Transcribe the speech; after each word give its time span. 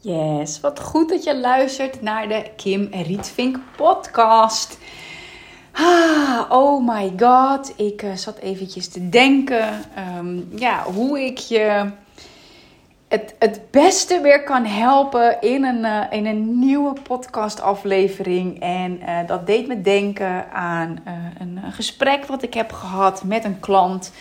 Yes, 0.00 0.60
wat 0.60 0.80
goed 0.80 1.08
dat 1.08 1.24
je 1.24 1.38
luistert 1.38 2.02
naar 2.02 2.28
de 2.28 2.50
Kim 2.56 2.88
Rietvink 2.90 3.58
podcast. 3.76 4.78
Ah, 5.72 6.44
oh 6.48 6.86
my 6.86 7.12
god, 7.18 7.72
ik 7.76 8.02
uh, 8.02 8.14
zat 8.14 8.38
eventjes 8.38 8.88
te 8.88 9.08
denken 9.08 9.84
um, 10.18 10.48
ja, 10.54 10.82
hoe 10.82 11.24
ik 11.24 11.38
je 11.38 11.90
het, 13.08 13.34
het 13.38 13.60
beste 13.70 14.20
weer 14.20 14.42
kan 14.42 14.64
helpen 14.64 15.40
in 15.40 15.64
een, 15.64 15.84
uh, 15.84 16.02
in 16.10 16.26
een 16.26 16.58
nieuwe 16.58 16.92
podcastaflevering. 17.02 18.60
En 18.60 19.00
uh, 19.00 19.18
dat 19.26 19.46
deed 19.46 19.66
me 19.66 19.80
denken 19.80 20.50
aan 20.52 20.98
een, 21.38 21.60
een 21.64 21.72
gesprek 21.72 22.26
wat 22.26 22.42
ik 22.42 22.54
heb 22.54 22.72
gehad 22.72 23.24
met 23.24 23.44
een 23.44 23.60
klant. 23.60 24.12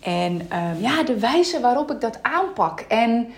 En 0.00 0.46
ehm, 0.48 0.80
ja, 0.80 1.02
de 1.02 1.18
wijze 1.18 1.60
waarop 1.60 1.90
ik 1.90 2.00
dat 2.00 2.18
aanpak. 2.22 2.80
En 2.80 3.32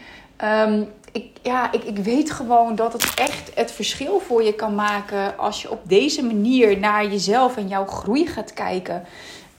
um, 0.45 0.89
ik, 1.13 1.27
ja, 1.43 1.73
ik, 1.73 1.85
ik 1.85 1.99
weet 1.99 2.31
gewoon 2.31 2.75
dat 2.75 2.93
het 2.93 3.15
echt 3.15 3.51
het 3.55 3.73
verschil 3.73 4.21
voor 4.21 4.43
je 4.43 4.55
kan 4.55 4.75
maken 4.75 5.39
als 5.39 5.62
je 5.62 5.71
op 5.71 5.80
deze 5.89 6.25
manier 6.25 6.79
naar 6.79 7.07
jezelf 7.07 7.57
en 7.57 7.69
jouw 7.69 7.87
groei 7.87 8.27
gaat 8.27 8.53
kijken. 8.53 9.05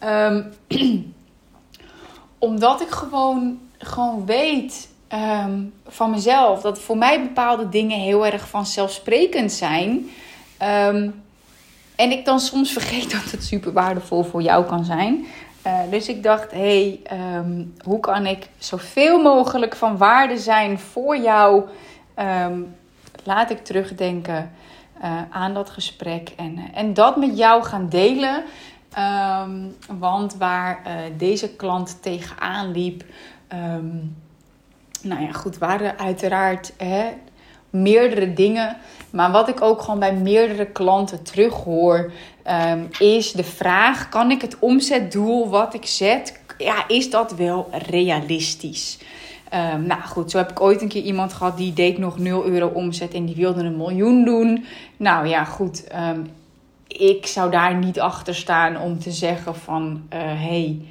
Um, 0.04 0.54
omdat 2.40 2.82
ik 2.82 2.90
gewoon, 2.90 3.60
gewoon 3.78 4.26
weet 4.26 4.90
um, 5.14 5.74
van 5.88 6.12
mezelf 6.12 6.62
dat 6.62 6.80
voor 6.80 6.98
mij 6.98 7.22
bepaalde 7.22 7.70
dingen 7.70 8.00
heel 8.00 8.26
erg 8.26 8.50
vanzelfsprekend 8.50 9.52
zijn. 9.52 10.10
Um, 10.88 11.24
en 11.96 12.12
ik 12.12 12.26
dan 12.26 12.40
soms 12.40 12.72
vergeet 12.72 13.12
dat 13.22 13.32
het 13.32 13.44
super 13.44 13.74
waardevol 13.74 14.24
voor 14.24 14.42
jou 14.42 14.66
kan 14.66 14.86
zijn. 14.86 15.26
Uh, 15.68 15.80
dus 15.90 16.08
ik 16.08 16.24
dacht, 16.24 16.52
hé, 16.52 17.00
hey, 17.08 17.20
um, 17.38 17.74
hoe 17.84 18.00
kan 18.00 18.26
ik 18.26 18.50
zoveel 18.58 19.22
mogelijk 19.22 19.76
van 19.76 19.98
waarde 19.98 20.38
zijn 20.38 20.80
voor 20.80 21.18
jou? 21.18 21.64
Um, 22.20 22.76
laat 23.24 23.50
ik 23.50 23.64
terugdenken 23.64 24.52
uh, 25.04 25.22
aan 25.30 25.54
dat 25.54 25.70
gesprek 25.70 26.34
en, 26.38 26.58
uh, 26.58 26.64
en 26.74 26.94
dat 26.94 27.18
met 27.18 27.38
jou 27.38 27.64
gaan 27.64 27.90
delen. 27.90 28.44
Um, 28.98 29.76
want 30.00 30.36
waar 30.36 30.82
deze 31.18 31.56
klant 31.56 32.02
tegenaan 32.02 32.72
liep, 32.72 33.04
nou 35.02 35.22
ja, 35.22 35.32
goed, 35.32 35.58
waren 35.58 36.00
uiteraard 36.00 36.74
hè, 36.78 37.10
meerdere 37.70 38.34
dingen. 38.34 38.78
Maar 39.10 39.32
wat 39.32 39.48
ik 39.48 39.62
ook 39.62 39.82
gewoon 39.82 40.00
bij 40.00 40.14
meerdere 40.14 40.66
klanten 40.66 41.24
terughoor, 41.24 42.12
is 43.00 43.32
de 43.32 43.44
vraag: 43.44 44.10
kan 44.10 44.32
ik 44.32 44.42
het 44.42 44.60
omzetdoel 44.60 45.50
wat 45.50 45.74
ik 45.74 45.86
zet, 45.86 46.40
ja, 46.58 46.88
is 46.88 47.10
dat 47.10 47.36
wel 47.36 47.70
realistisch? 47.72 48.98
Um, 49.74 49.86
nou 49.86 50.02
goed, 50.02 50.32
zo 50.32 50.38
heb 50.38 50.50
ik 50.50 50.62
ooit 50.62 50.82
een 50.82 50.88
keer 50.88 51.04
iemand 51.04 51.34
gehad 51.34 51.58
die 51.58 51.74
deed 51.74 51.98
nog 51.98 52.18
0 52.18 52.46
euro 52.46 52.68
omzet 52.68 53.14
en 53.14 53.26
die 53.26 53.36
wilde 53.36 53.64
een 53.64 53.78
miljoen 53.78 54.26
doen. 54.26 54.66
Nou 54.98 55.28
ja, 55.28 55.44
goed. 55.44 55.84
Um, 55.96 56.28
ik 56.88 57.26
zou 57.26 57.52
daar 57.52 57.76
niet 57.76 58.00
achter 58.00 58.36
staan 58.36 58.78
om 58.78 59.00
te 59.00 59.12
zeggen 59.12 59.56
van 59.56 60.02
uh, 60.14 60.20
hey, 60.20 60.82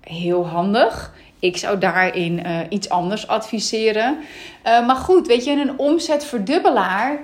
heel 0.00 0.46
handig. 0.46 1.14
Ik 1.38 1.56
zou 1.56 1.78
daarin 1.78 2.46
uh, 2.46 2.58
iets 2.68 2.88
anders 2.88 3.26
adviseren. 3.26 4.18
Uh, 4.66 4.86
maar 4.86 4.96
goed, 4.96 5.26
weet 5.26 5.44
je, 5.44 5.50
een 5.50 5.78
omzetverdubbelaar 5.78 7.20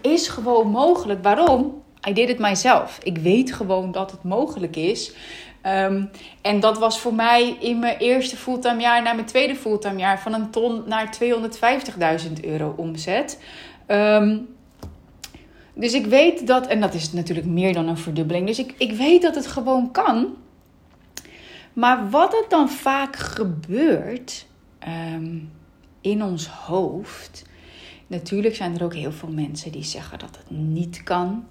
is 0.00 0.28
gewoon 0.28 0.68
mogelijk. 0.68 1.22
Waarom? 1.22 1.79
I 2.08 2.12
did 2.12 2.28
it 2.28 2.38
myself. 2.38 2.98
Ik 3.02 3.18
weet 3.18 3.52
gewoon 3.52 3.92
dat 3.92 4.10
het 4.10 4.22
mogelijk 4.22 4.76
is. 4.76 5.12
Um, 5.66 6.10
en 6.42 6.60
dat 6.60 6.78
was 6.78 7.00
voor 7.00 7.14
mij 7.14 7.56
in 7.60 7.78
mijn 7.78 7.96
eerste 7.98 8.36
fulltime 8.36 8.80
jaar 8.80 9.02
naar 9.02 9.14
mijn 9.14 9.26
tweede 9.26 9.54
fulltime 9.54 9.98
jaar 9.98 10.20
van 10.20 10.34
een 10.34 10.50
ton 10.50 10.82
naar 10.86 11.16
250.000 12.26 12.32
euro 12.42 12.74
omzet. 12.76 13.42
Um, 13.86 14.48
dus 15.74 15.92
ik 15.92 16.06
weet 16.06 16.46
dat, 16.46 16.66
en 16.66 16.80
dat 16.80 16.94
is 16.94 17.12
natuurlijk 17.12 17.46
meer 17.46 17.72
dan 17.72 17.88
een 17.88 17.98
verdubbeling. 17.98 18.46
Dus 18.46 18.58
ik, 18.58 18.74
ik 18.78 18.92
weet 18.92 19.22
dat 19.22 19.34
het 19.34 19.46
gewoon 19.46 19.90
kan. 19.90 20.36
Maar 21.72 22.10
wat 22.10 22.32
er 22.32 22.44
dan 22.48 22.70
vaak 22.70 23.16
gebeurt 23.16 24.46
um, 25.14 25.52
in 26.00 26.22
ons 26.22 26.46
hoofd. 26.46 27.44
Natuurlijk 28.06 28.54
zijn 28.54 28.74
er 28.74 28.84
ook 28.84 28.94
heel 28.94 29.12
veel 29.12 29.28
mensen 29.28 29.72
die 29.72 29.84
zeggen 29.84 30.18
dat 30.18 30.36
het 30.36 30.50
niet 30.58 31.02
kan. 31.02 31.44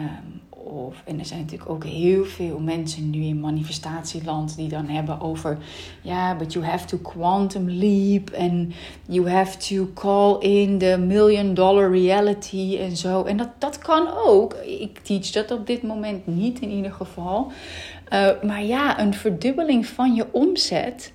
Um, 0.00 0.40
of, 0.64 1.02
en 1.04 1.18
er 1.18 1.24
zijn 1.24 1.40
natuurlijk 1.40 1.70
ook 1.70 1.84
heel 1.84 2.24
veel 2.24 2.58
mensen 2.58 3.10
nu 3.10 3.22
in 3.22 3.40
manifestatieland 3.40 4.56
die 4.56 4.68
dan 4.68 4.88
hebben 4.88 5.20
over, 5.20 5.58
ja, 6.02 6.36
but 6.36 6.52
you 6.52 6.64
have 6.64 6.86
to 6.86 6.98
quantum 6.98 7.70
leap 7.70 8.30
and 8.38 8.74
you 9.08 9.30
have 9.30 9.58
to 9.58 9.90
call 9.94 10.38
in 10.40 10.78
the 10.78 10.96
million 11.06 11.54
dollar 11.54 11.90
reality 11.90 12.76
en 12.80 12.96
zo. 12.96 13.22
En 13.22 13.36
dat, 13.36 13.48
dat 13.58 13.78
kan 13.78 14.08
ook. 14.26 14.54
Ik 14.54 14.98
teach 14.98 15.30
dat 15.30 15.50
op 15.50 15.66
dit 15.66 15.82
moment 15.82 16.26
niet 16.26 16.60
in 16.60 16.70
ieder 16.70 16.92
geval. 16.92 17.52
Uh, 18.12 18.28
maar 18.42 18.64
ja, 18.64 19.00
een 19.00 19.14
verdubbeling 19.14 19.86
van 19.86 20.14
je 20.14 20.26
omzet 20.32 21.12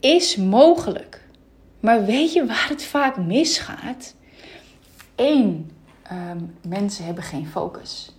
is 0.00 0.36
mogelijk. 0.36 1.28
Maar 1.80 2.04
weet 2.04 2.32
je 2.32 2.46
waar 2.46 2.66
het 2.68 2.84
vaak 2.84 3.16
misgaat? 3.16 4.14
Eén, 5.16 5.70
um, 6.12 6.56
mensen 6.68 7.04
hebben 7.04 7.24
geen 7.24 7.46
focus. 7.46 8.12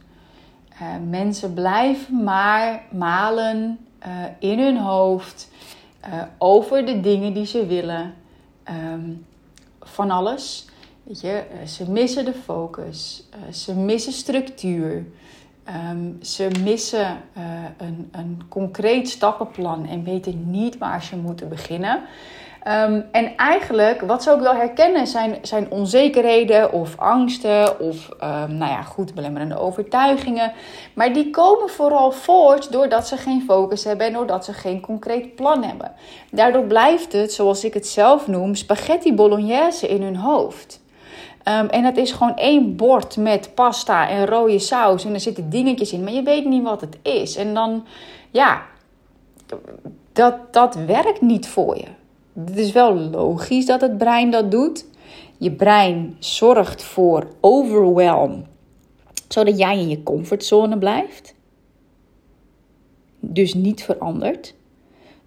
Uh, 0.74 0.88
mensen 1.10 1.54
blijven 1.54 2.24
maar 2.24 2.84
malen 2.92 3.80
uh, 4.08 4.10
in 4.40 4.60
hun 4.60 4.78
hoofd 4.78 5.50
uh, 6.08 6.22
over 6.38 6.86
de 6.86 7.00
dingen 7.00 7.34
die 7.34 7.46
ze 7.46 7.66
willen. 7.66 8.14
Um, 8.94 9.26
van 9.80 10.12
alles. 10.12 10.66
Weet 11.04 11.22
je, 11.22 11.44
ze 11.68 11.92
missen 11.92 12.26
de 12.26 12.34
focus. 12.34 13.24
ze 13.52 13.76
missen 13.76 14.14
structuur. 14.14 15.06
Ze 16.22 16.50
missen 16.64 17.18
een, 17.78 18.10
een 18.12 18.42
concreet 18.50 19.10
stappenplan 19.10 19.88
en 19.88 20.04
weten 20.04 20.52
niet 20.52 20.78
waar 20.78 21.04
ze 21.04 21.16
moeten 21.16 21.50
beginnen. 21.50 22.04
Um, 22.68 23.06
en 23.12 23.36
eigenlijk, 23.38 24.02
wat 24.02 24.24
ze 24.24 24.32
ook 24.32 24.42
wel 24.42 24.56
herkennen, 24.56 25.08
zijn, 25.08 25.38
zijn 25.42 25.72
onzekerheden 25.72 26.72
of 26.72 26.98
angsten 26.98 27.80
of, 27.80 28.10
um, 28.10 28.56
nou 28.56 28.72
ja, 28.72 28.82
goed, 28.82 29.14
belemmerende 29.14 29.60
overtuigingen. 29.60 30.52
Maar 30.94 31.14
die 31.14 31.30
komen 31.30 31.70
vooral 31.70 32.12
voort 32.12 32.72
doordat 32.72 33.08
ze 33.08 33.18
geen 33.18 33.44
focus 33.48 33.84
hebben 33.84 34.08
en 34.08 34.14
doordat 34.14 34.46
ze 34.46 34.54
geen 34.54 34.82
concreet 34.82 35.36
plan 35.36 35.64
hebben. 35.64 35.92
Daardoor 36.32 36.64
blijft 36.64 37.14
het, 37.14 37.34
zoals 37.34 37.64
ik 37.64 37.74
het 37.74 37.88
zelf 37.88 38.28
noem, 38.28 38.56
spaghetti 38.56 39.14
bolognese 39.14 39.88
in 39.88 40.02
hun 40.02 40.18
hoofd. 40.18 40.82
Um, 41.48 41.68
en 41.68 41.84
het 41.84 41.98
is 41.98 42.12
gewoon 42.12 42.36
één 42.36 42.76
bord 42.76 43.18
met 43.18 43.56
pasta 43.56 44.10
en 44.10 44.26
rode 44.26 44.60
saus 44.60 45.06
en 45.06 45.14
er 45.14 45.20
zitten 45.20 45.50
dingetjes 45.50 45.94
in, 45.94 46.04
maar 46.04 46.14
je 46.14 46.24
weet 46.24 46.46
niet 46.46 46.64
wat 46.64 46.82
het 46.82 46.98
is. 47.02 47.36
En 47.36 47.54
dan, 47.54 47.86
ja, 48.32 48.62
dat, 50.14 50.54
dat 50.54 50.76
werkt 50.76 51.22
niet 51.22 51.48
voor 51.48 51.78
je. 51.78 51.88
Het 52.46 52.58
is 52.58 52.72
wel 52.72 52.96
logisch 52.96 53.66
dat 53.66 53.82
het 53.82 53.98
brein 53.98 54.32
dat 54.32 54.52
doet. 54.52 54.86
Je 55.38 55.52
brein 55.52 56.16
zorgt 56.20 56.84
voor 56.84 57.28
overwhelm, 57.40 58.46
zodat 59.28 59.58
jij 59.58 59.78
in 59.80 59.90
je 59.90 60.04
comfortzone 60.04 60.78
blijft. 60.78 61.36
Dus 63.20 63.54
niet 63.54 63.84
verandert. 63.84 64.54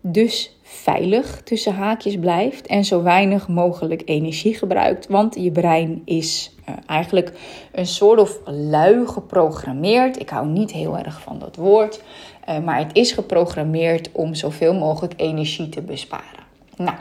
Dus 0.00 0.58
veilig 0.62 1.42
tussen 1.42 1.74
haakjes 1.74 2.18
blijft 2.18 2.66
en 2.66 2.84
zo 2.84 3.02
weinig 3.02 3.48
mogelijk 3.48 4.02
energie 4.04 4.54
gebruikt. 4.54 5.06
Want 5.06 5.34
je 5.34 5.50
brein 5.50 6.02
is 6.04 6.54
uh, 6.68 6.74
eigenlijk 6.86 7.32
een 7.72 7.86
soort 7.86 8.20
of 8.20 8.40
lui 8.44 9.06
geprogrammeerd. 9.06 10.20
Ik 10.20 10.28
hou 10.28 10.46
niet 10.46 10.70
heel 10.70 10.98
erg 10.98 11.20
van 11.20 11.38
dat 11.38 11.56
woord. 11.56 12.02
Uh, 12.48 12.58
maar 12.58 12.78
het 12.78 12.96
is 12.96 13.12
geprogrammeerd 13.12 14.12
om 14.12 14.34
zoveel 14.34 14.74
mogelijk 14.74 15.14
energie 15.16 15.68
te 15.68 15.82
besparen. 15.82 16.43
Nou, 16.76 16.96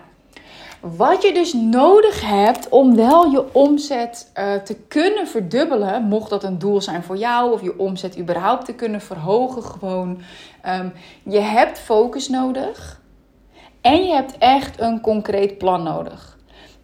wat 0.79 1.23
je 1.23 1.33
dus 1.33 1.53
nodig 1.53 2.21
hebt 2.21 2.69
om 2.69 2.95
wel 2.95 3.31
je 3.31 3.53
omzet 3.53 4.31
uh, 4.37 4.53
te 4.53 4.75
kunnen 4.87 5.27
verdubbelen, 5.27 6.03
mocht 6.03 6.29
dat 6.29 6.43
een 6.43 6.59
doel 6.59 6.81
zijn 6.81 7.03
voor 7.03 7.17
jou 7.17 7.53
of 7.53 7.61
je 7.61 7.79
omzet 7.79 8.19
überhaupt 8.19 8.65
te 8.65 8.73
kunnen 8.73 9.01
verhogen, 9.01 9.63
gewoon. 9.63 10.21
Um, 10.67 10.93
je 11.23 11.39
hebt 11.39 11.79
focus 11.79 12.29
nodig 12.29 13.01
en 13.81 14.05
je 14.05 14.13
hebt 14.13 14.37
echt 14.37 14.79
een 14.79 15.01
concreet 15.01 15.57
plan 15.57 15.83
nodig. 15.83 16.37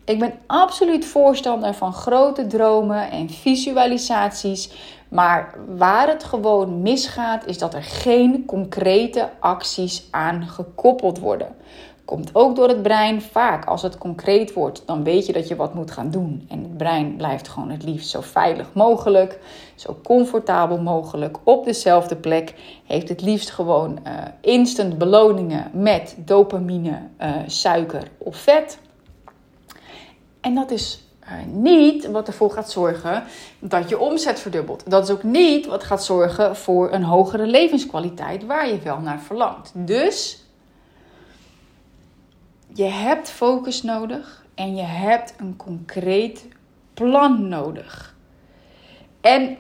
Ik 0.06 0.20
ben 0.20 0.34
absoluut 0.48 1.06
voorstander 1.06 1.74
van 1.74 1.94
grote 1.94 2.48
dromen 2.48 3.12
en 3.12 3.30
visualisaties. 3.30 4.72
Maar 5.10 5.54
waar 5.68 6.08
het 6.08 6.24
gewoon 6.24 6.82
misgaat, 6.82 7.46
is 7.46 7.58
dat 7.58 7.74
er 7.74 7.84
geen 7.84 8.46
concrete 8.46 9.30
acties 9.40 10.08
aan 10.12 10.48
gekoppeld 10.48 11.20
worden. 11.20 11.56
Komt 12.10 12.36
ook 12.36 12.56
door 12.56 12.68
het 12.68 12.82
brein. 12.82 13.22
Vaak 13.22 13.66
als 13.66 13.82
het 13.82 13.98
concreet 13.98 14.54
wordt, 14.54 14.84
dan 14.86 15.04
weet 15.04 15.26
je 15.26 15.34
dat 15.34 15.48
je 15.48 15.56
wat 15.56 15.74
moet 15.74 15.92
gaan 15.92 16.12
doen. 16.12 16.46
En 16.48 16.60
het 16.60 16.78
brein 16.78 17.16
blijft 17.16 17.48
gewoon 17.48 17.70
het 17.70 17.84
liefst 17.84 18.10
zo 18.10 18.22
veilig 18.22 18.68
mogelijk, 18.74 19.40
zo 19.76 19.98
comfortabel 20.04 20.78
mogelijk 20.78 21.38
op 21.44 21.66
dezelfde 21.66 22.16
plek. 22.16 22.54
Heeft 22.86 23.10
het 23.10 23.22
liefst 23.22 23.50
gewoon 23.50 24.00
uh, 24.08 24.14
instant 24.42 24.98
beloningen 24.98 25.72
met 25.74 26.16
dopamine, 26.18 27.00
uh, 27.22 27.36
suiker 27.46 28.04
of 28.18 28.36
vet. 28.38 28.80
En 30.42 30.56
dat 30.56 30.72
is 30.72 31.04
uh, 31.24 31.30
niet 31.46 32.12
wat 32.12 32.28
ervoor 32.28 32.52
gaat 32.52 32.72
zorgen 32.72 33.24
dat 33.60 33.90
je 33.90 34.00
omzet 34.00 34.40
verdubbelt. 34.40 34.90
Dat 34.90 35.04
is 35.04 35.10
ook 35.10 35.24
niet 35.24 35.66
wat 35.66 35.84
gaat 35.84 36.04
zorgen 36.04 36.56
voor 36.56 36.92
een 36.92 37.04
hogere 37.04 37.46
levenskwaliteit 37.46 38.46
waar 38.46 38.68
je 38.68 38.80
wel 38.80 39.00
naar 39.00 39.20
verlangt. 39.20 39.72
Dus 39.76 40.48
je 42.80 42.86
hebt 42.86 43.30
focus 43.30 43.84
nodig 43.84 44.46
en 44.56 44.76
je 44.76 44.84
hebt 44.84 45.34
een 45.38 45.56
concreet 45.58 46.48
plan 46.94 47.48
nodig. 47.48 48.16
En 49.22 49.58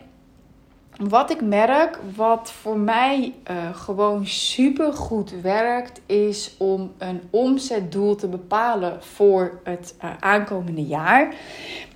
wat 1.01 1.31
ik 1.31 1.41
merk, 1.41 1.99
wat 2.15 2.51
voor 2.51 2.77
mij 2.77 3.33
uh, 3.51 3.75
gewoon 3.75 4.27
super 4.27 4.93
goed 4.93 5.31
werkt, 5.41 6.01
is 6.05 6.55
om 6.57 6.91
een 6.97 7.21
omzetdoel 7.29 8.15
te 8.15 8.27
bepalen 8.27 9.03
voor 9.03 9.59
het 9.63 9.95
uh, 10.03 10.09
aankomende 10.19 10.85
jaar. 10.85 11.35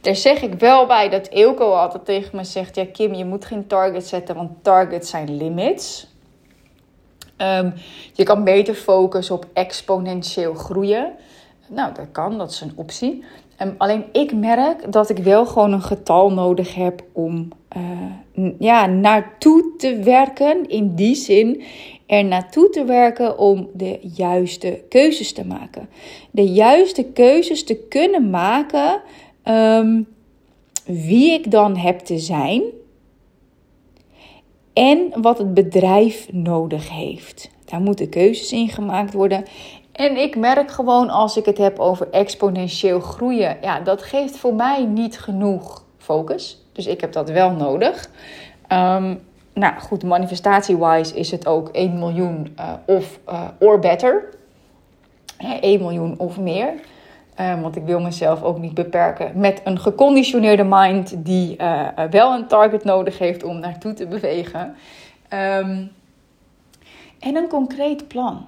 Daar 0.01 0.15
zeg 0.15 0.41
ik 0.41 0.53
wel 0.53 0.85
bij 0.85 1.09
dat 1.09 1.27
Eelco 1.27 1.71
altijd 1.71 2.05
tegen 2.05 2.35
me 2.35 2.43
zegt: 2.43 2.75
Ja, 2.75 2.85
Kim, 2.91 3.13
je 3.13 3.25
moet 3.25 3.45
geen 3.45 3.67
target 3.67 4.07
zetten, 4.07 4.35
want 4.35 4.63
targets 4.63 5.09
zijn 5.09 5.37
limits. 5.37 6.12
Um, 7.43 7.73
je 8.13 8.23
kan 8.23 8.43
beter 8.43 8.73
focussen 8.73 9.35
op 9.35 9.47
exponentieel 9.53 10.53
groeien. 10.53 11.11
Nou, 11.67 11.93
dat 11.93 12.07
kan, 12.11 12.37
dat 12.37 12.51
is 12.51 12.61
een 12.61 12.73
optie. 12.75 13.23
Um, 13.61 13.75
alleen 13.77 14.03
ik 14.11 14.33
merk 14.33 14.91
dat 14.91 15.09
ik 15.09 15.17
wel 15.17 15.45
gewoon 15.45 15.73
een 15.73 15.81
getal 15.81 16.31
nodig 16.31 16.75
heb 16.75 17.03
om 17.11 17.47
uh, 17.77 18.51
ja, 18.59 18.85
naartoe 18.85 19.73
te 19.77 19.99
werken. 19.99 20.67
In 20.67 20.95
die 20.95 21.15
zin 21.15 21.63
er 22.05 22.25
naartoe 22.25 22.69
te 22.69 22.83
werken 22.83 23.37
om 23.37 23.69
de 23.73 23.99
juiste 24.01 24.83
keuzes 24.89 25.33
te 25.33 25.45
maken. 25.45 25.89
De 26.31 26.47
juiste 26.51 27.03
keuzes 27.03 27.63
te 27.63 27.75
kunnen 27.75 28.29
maken 28.29 29.01
um, 29.45 30.07
wie 30.85 31.31
ik 31.31 31.51
dan 31.51 31.77
heb 31.77 31.99
te 31.99 32.17
zijn. 32.17 32.63
En 34.73 35.21
wat 35.21 35.37
het 35.37 35.53
bedrijf 35.53 36.27
nodig 36.31 36.89
heeft. 36.89 37.49
Daar 37.65 37.81
moeten 37.81 38.09
keuzes 38.09 38.51
in 38.51 38.69
gemaakt 38.69 39.13
worden. 39.13 39.45
En 39.91 40.17
ik 40.17 40.35
merk 40.35 40.71
gewoon 40.71 41.09
als 41.09 41.37
ik 41.37 41.45
het 41.45 41.57
heb 41.57 41.79
over 41.79 42.09
exponentieel 42.11 42.99
groeien, 42.99 43.57
ja, 43.61 43.79
dat 43.79 44.03
geeft 44.03 44.37
voor 44.37 44.53
mij 44.53 44.85
niet 44.85 45.19
genoeg 45.19 45.83
focus. 45.97 46.65
Dus 46.71 46.87
ik 46.87 47.01
heb 47.01 47.11
dat 47.11 47.29
wel 47.29 47.51
nodig. 47.51 48.09
Um, 48.71 49.21
nou 49.53 49.79
goed, 49.79 50.03
manifestatie-wise 50.03 51.15
is 51.15 51.31
het 51.31 51.47
ook 51.47 51.69
1 51.69 51.99
miljoen 51.99 52.55
uh, 52.59 52.73
of 52.85 53.19
uh, 53.29 53.47
or 53.59 53.79
better. 53.79 54.29
1 55.61 55.79
miljoen 55.79 56.15
of 56.17 56.39
meer. 56.39 56.73
Um, 57.39 57.61
want 57.61 57.75
ik 57.75 57.83
wil 57.83 57.99
mezelf 57.99 58.43
ook 58.43 58.57
niet 58.57 58.73
beperken 58.73 59.31
met 59.35 59.61
een 59.63 59.79
geconditioneerde 59.79 60.63
mind 60.63 61.25
die 61.25 61.57
uh, 61.61 61.87
wel 62.09 62.33
een 62.33 62.47
target 62.47 62.83
nodig 62.83 63.17
heeft 63.17 63.43
om 63.43 63.59
naartoe 63.59 63.93
te 63.93 64.07
bewegen. 64.07 64.75
Um, 65.29 65.91
en 67.19 67.35
een 67.35 67.47
concreet 67.47 68.07
plan. 68.07 68.45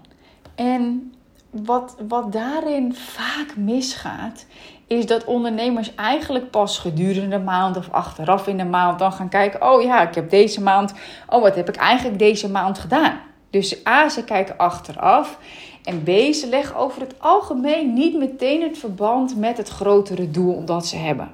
En 0.55 1.13
wat, 1.49 1.95
wat 2.07 2.31
daarin 2.31 2.95
vaak 2.95 3.55
misgaat, 3.57 4.45
is 4.87 5.05
dat 5.05 5.23
ondernemers 5.23 5.95
eigenlijk 5.95 6.51
pas 6.51 6.77
gedurende 6.77 7.37
de 7.37 7.43
maand 7.43 7.77
of 7.77 7.91
achteraf 7.91 8.47
in 8.47 8.57
de 8.57 8.65
maand 8.65 8.99
dan 8.99 9.11
gaan 9.11 9.29
kijken: 9.29 9.71
oh 9.71 9.81
ja, 9.81 10.07
ik 10.07 10.15
heb 10.15 10.29
deze 10.29 10.61
maand, 10.61 10.93
oh 11.29 11.41
wat 11.41 11.55
heb 11.55 11.69
ik 11.69 11.75
eigenlijk 11.75 12.19
deze 12.19 12.51
maand 12.51 12.79
gedaan? 12.79 13.19
Dus 13.49 13.87
A, 13.87 14.09
ze 14.09 14.23
kijken 14.23 14.57
achteraf. 14.57 15.39
En 15.85 16.03
B, 16.03 16.33
ze 16.33 16.47
leggen 16.49 16.75
over 16.75 17.01
het 17.01 17.15
algemeen 17.17 17.93
niet 17.93 18.17
meteen 18.17 18.61
het 18.61 18.77
verband 18.77 19.37
met 19.37 19.57
het 19.57 19.69
grotere 19.69 20.31
doel 20.31 20.65
dat 20.65 20.87
ze 20.87 20.95
hebben. 20.95 21.31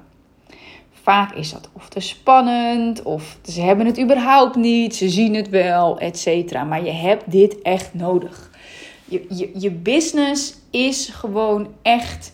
Vaak 1.02 1.34
is 1.34 1.52
dat 1.52 1.68
of 1.72 1.88
te 1.88 2.00
spannend, 2.00 3.02
of 3.02 3.36
ze 3.44 3.60
hebben 3.60 3.86
het 3.86 4.00
überhaupt 4.00 4.56
niet, 4.56 4.94
ze 4.94 5.08
zien 5.08 5.34
het 5.34 5.48
wel, 5.48 5.98
etc. 5.98 6.52
Maar 6.52 6.84
je 6.84 6.90
hebt 6.90 7.30
dit 7.30 7.62
echt 7.62 7.94
nodig. 7.94 8.50
Je, 9.04 9.26
je, 9.28 9.50
je 9.54 9.70
business 9.70 10.54
is 10.70 11.08
gewoon 11.08 11.68
echt. 11.82 12.32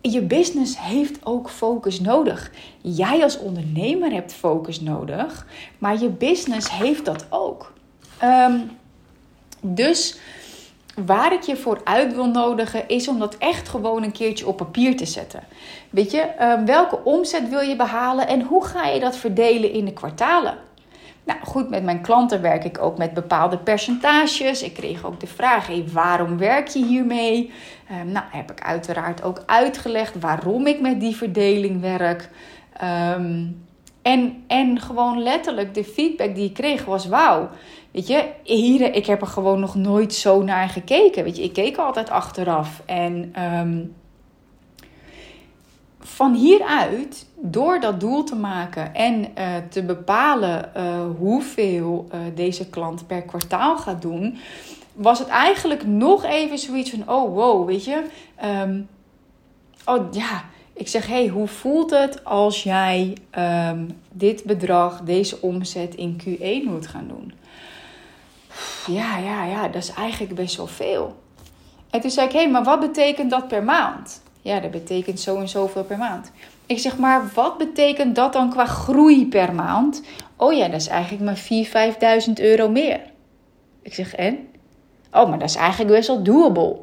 Je 0.00 0.20
business 0.20 0.80
heeft 0.80 1.18
ook 1.22 1.50
focus 1.50 2.00
nodig. 2.00 2.52
Jij 2.80 3.22
als 3.22 3.38
ondernemer 3.38 4.12
hebt 4.12 4.32
focus 4.32 4.80
nodig, 4.80 5.46
maar 5.78 6.00
je 6.00 6.08
business 6.08 6.70
heeft 6.70 7.04
dat 7.04 7.26
ook. 7.30 7.72
Um, 8.22 8.70
dus 9.60 10.18
waar 11.06 11.32
ik 11.32 11.42
je 11.42 11.56
voor 11.56 11.80
uit 11.84 12.14
wil 12.14 12.26
nodigen, 12.26 12.88
is 12.88 13.08
om 13.08 13.18
dat 13.18 13.36
echt 13.38 13.68
gewoon 13.68 14.02
een 14.02 14.12
keertje 14.12 14.46
op 14.46 14.56
papier 14.56 14.96
te 14.96 15.06
zetten. 15.06 15.42
Weet 15.90 16.10
je, 16.10 16.26
um, 16.40 16.66
welke 16.66 17.04
omzet 17.04 17.48
wil 17.48 17.60
je 17.60 17.76
behalen 17.76 18.28
en 18.28 18.42
hoe 18.42 18.64
ga 18.64 18.86
je 18.86 19.00
dat 19.00 19.16
verdelen 19.16 19.72
in 19.72 19.84
de 19.84 19.92
kwartalen? 19.92 20.58
Nou 21.24 21.38
goed, 21.42 21.70
met 21.70 21.82
mijn 21.84 22.00
klanten 22.00 22.42
werk 22.42 22.64
ik 22.64 22.78
ook 22.82 22.98
met 22.98 23.14
bepaalde 23.14 23.58
percentages. 23.58 24.62
Ik 24.62 24.74
kreeg 24.74 25.04
ook 25.04 25.20
de 25.20 25.26
vraag: 25.26 25.68
waarom 25.92 26.38
werk 26.38 26.68
je 26.68 26.84
hiermee? 26.84 27.52
Um, 28.00 28.12
nou, 28.12 28.24
heb 28.30 28.50
ik 28.50 28.60
uiteraard 28.60 29.22
ook 29.22 29.42
uitgelegd 29.46 30.20
waarom 30.20 30.66
ik 30.66 30.80
met 30.80 31.00
die 31.00 31.16
verdeling 31.16 31.80
werk. 31.80 32.28
Um, 33.16 33.62
en, 34.02 34.44
en 34.46 34.80
gewoon 34.80 35.22
letterlijk 35.22 35.74
de 35.74 35.84
feedback 35.84 36.34
die 36.34 36.48
ik 36.48 36.54
kreeg 36.54 36.84
was: 36.84 37.06
wauw. 37.06 37.48
Weet 37.94 38.06
je, 38.06 38.28
hier, 38.42 38.94
ik 38.94 39.06
heb 39.06 39.20
er 39.20 39.26
gewoon 39.26 39.60
nog 39.60 39.74
nooit 39.74 40.14
zo 40.14 40.42
naar 40.42 40.68
gekeken. 40.68 41.24
Weet 41.24 41.36
je, 41.36 41.42
ik 41.42 41.52
keek 41.52 41.76
altijd 41.76 42.10
achteraf. 42.10 42.82
En 42.86 43.32
um, 43.42 43.94
van 46.00 46.34
hieruit, 46.34 47.26
door 47.36 47.80
dat 47.80 48.00
doel 48.00 48.24
te 48.24 48.36
maken 48.36 48.94
en 48.94 49.20
uh, 49.38 49.56
te 49.70 49.82
bepalen 49.82 50.70
uh, 50.76 51.00
hoeveel 51.18 52.06
uh, 52.14 52.20
deze 52.34 52.68
klant 52.68 53.06
per 53.06 53.22
kwartaal 53.22 53.76
gaat 53.76 54.02
doen, 54.02 54.38
was 54.92 55.18
het 55.18 55.28
eigenlijk 55.28 55.86
nog 55.86 56.24
even 56.24 56.58
zoiets 56.58 56.90
van: 56.90 57.08
oh 57.08 57.34
wow, 57.34 57.66
weet 57.66 57.84
je. 57.84 58.04
Um, 58.44 58.88
oh 59.84 60.12
ja, 60.12 60.44
ik 60.72 60.88
zeg: 60.88 61.06
hey, 61.06 61.26
hoe 61.26 61.48
voelt 61.48 61.90
het 61.90 62.24
als 62.24 62.62
jij 62.62 63.16
um, 63.38 63.88
dit 64.12 64.44
bedrag, 64.44 65.00
deze 65.00 65.40
omzet 65.40 65.94
in 65.94 66.20
Q1 66.20 66.68
moet 66.68 66.86
gaan 66.86 67.08
doen? 67.08 67.32
Ja, 68.86 69.18
ja, 69.18 69.44
ja, 69.44 69.68
dat 69.68 69.82
is 69.82 69.92
eigenlijk 69.92 70.34
best 70.34 70.56
wel 70.56 70.66
veel. 70.66 71.22
En 71.90 72.00
toen 72.00 72.10
zei 72.10 72.26
ik: 72.26 72.32
hé, 72.32 72.38
hey, 72.38 72.50
maar 72.50 72.64
wat 72.64 72.80
betekent 72.80 73.30
dat 73.30 73.48
per 73.48 73.64
maand? 73.64 74.22
Ja, 74.42 74.60
dat 74.60 74.70
betekent 74.70 75.20
zo 75.20 75.40
en 75.40 75.48
zoveel 75.48 75.84
per 75.84 75.98
maand. 75.98 76.30
Ik 76.66 76.78
zeg 76.78 76.98
maar, 76.98 77.30
wat 77.34 77.58
betekent 77.58 78.14
dat 78.14 78.32
dan 78.32 78.50
qua 78.50 78.64
groei 78.64 79.28
per 79.28 79.54
maand? 79.54 80.02
Oh 80.36 80.52
ja, 80.52 80.68
dat 80.68 80.80
is 80.80 80.86
eigenlijk 80.86 81.24
maar 81.24 81.92
4.000, 82.22 82.26
5.000 82.26 82.32
euro 82.34 82.68
meer. 82.68 83.00
Ik 83.82 83.94
zeg, 83.94 84.14
en? 84.14 84.48
Oh, 85.12 85.28
maar 85.28 85.38
dat 85.38 85.48
is 85.48 85.56
eigenlijk 85.56 85.90
best 85.90 86.08
wel 86.08 86.22
doable. 86.22 86.76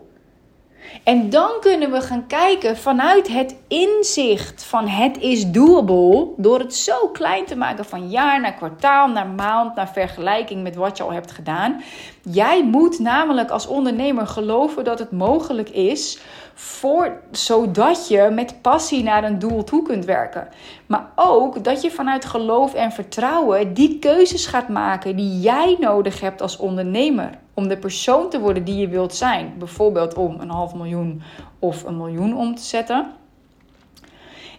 En 1.03 1.29
dan 1.29 1.51
kunnen 1.59 1.91
we 1.91 2.01
gaan 2.01 2.27
kijken 2.27 2.77
vanuit 2.77 3.27
het 3.27 3.55
inzicht 3.67 4.63
van 4.63 4.87
het 4.87 5.17
is 5.17 5.51
doable, 5.51 6.27
door 6.37 6.59
het 6.59 6.75
zo 6.75 7.07
klein 7.07 7.45
te 7.45 7.55
maken 7.55 7.85
van 7.85 8.09
jaar 8.09 8.41
naar 8.41 8.53
kwartaal, 8.53 9.07
naar 9.07 9.27
maand, 9.27 9.75
naar 9.75 9.89
vergelijking 9.89 10.63
met 10.63 10.75
wat 10.75 10.97
je 10.97 11.03
al 11.03 11.13
hebt 11.13 11.31
gedaan. 11.31 11.81
Jij 12.21 12.63
moet 12.63 12.99
namelijk 12.99 13.49
als 13.49 13.67
ondernemer 13.67 14.27
geloven 14.27 14.83
dat 14.83 14.99
het 14.99 15.11
mogelijk 15.11 15.69
is 15.69 16.19
voor, 16.53 17.21
zodat 17.31 18.07
je 18.07 18.29
met 18.31 18.61
passie 18.61 19.03
naar 19.03 19.23
een 19.23 19.39
doel 19.39 19.63
toe 19.63 19.83
kunt 19.83 20.05
werken. 20.05 20.47
Maar 20.85 21.09
ook 21.15 21.63
dat 21.63 21.81
je 21.81 21.91
vanuit 21.91 22.25
geloof 22.25 22.73
en 22.73 22.91
vertrouwen 22.91 23.73
die 23.73 23.99
keuzes 23.99 24.45
gaat 24.45 24.69
maken 24.69 25.15
die 25.15 25.39
jij 25.39 25.77
nodig 25.79 26.19
hebt 26.19 26.41
als 26.41 26.57
ondernemer. 26.57 27.29
Om 27.53 27.67
de 27.67 27.77
persoon 27.77 28.29
te 28.29 28.39
worden 28.39 28.63
die 28.63 28.75
je 28.75 28.87
wilt 28.87 29.15
zijn. 29.15 29.53
Bijvoorbeeld 29.57 30.13
om 30.13 30.39
een 30.39 30.49
half 30.49 30.73
miljoen 30.73 31.21
of 31.59 31.83
een 31.83 31.97
miljoen 31.97 32.37
om 32.37 32.55
te 32.55 32.63
zetten. 32.63 33.11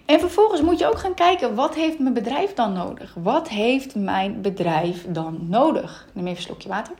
En 0.05 0.21
vervolgens 0.21 0.61
moet 0.61 0.79
je 0.79 0.87
ook 0.87 0.99
gaan 0.99 1.15
kijken, 1.15 1.55
wat 1.55 1.75
heeft 1.75 1.99
mijn 1.99 2.15
bedrijf 2.15 2.55
dan 2.55 2.73
nodig? 2.73 3.15
Wat 3.23 3.49
heeft 3.49 3.95
mijn 3.95 4.41
bedrijf 4.41 5.07
dan 5.09 5.39
nodig? 5.49 6.09
Neem 6.13 6.25
even 6.25 6.37
een 6.37 6.43
slokje 6.43 6.69
water. 6.69 6.95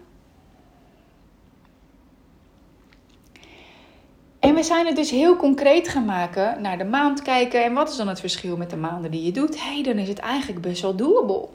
En 4.43 4.55
we 4.55 4.63
zijn 4.63 4.87
het 4.87 4.97
dus 4.97 5.11
heel 5.11 5.37
concreet 5.37 5.89
gaan 5.89 6.05
maken, 6.05 6.63
naar 6.63 6.79
de 6.79 6.85
maand 6.85 7.23
kijken. 7.23 7.65
En 7.65 7.73
wat 7.73 7.91
is 7.91 7.97
dan 7.97 8.09
het 8.09 8.21
verschil 8.21 8.57
met 8.57 8.71
de 8.71 8.77
maanden 8.77 9.11
die 9.11 9.25
je 9.25 9.33
doet? 9.33 9.63
Hé, 9.63 9.73
hey, 9.73 9.83
dan 9.83 9.97
is 9.97 10.09
het 10.09 10.19
eigenlijk 10.19 10.61
best 10.61 10.83
wel 10.83 10.97
doable. 10.97 11.49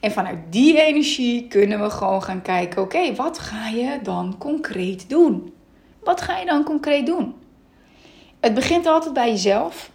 En 0.00 0.10
vanuit 0.10 0.38
die 0.50 0.80
energie 0.80 1.48
kunnen 1.48 1.80
we 1.80 1.90
gewoon 1.90 2.22
gaan 2.22 2.42
kijken: 2.42 2.82
oké, 2.82 3.14
wat 3.14 3.38
ga 3.38 3.68
je 3.68 3.98
dan 4.02 4.38
concreet 4.38 5.08
doen? 5.08 5.52
Wat 6.02 6.20
ga 6.20 6.38
je 6.38 6.46
dan 6.46 6.64
concreet 6.64 7.06
doen? 7.06 7.34
Het 8.40 8.54
begint 8.54 8.86
altijd 8.86 9.14
bij 9.14 9.30
jezelf. 9.30 9.90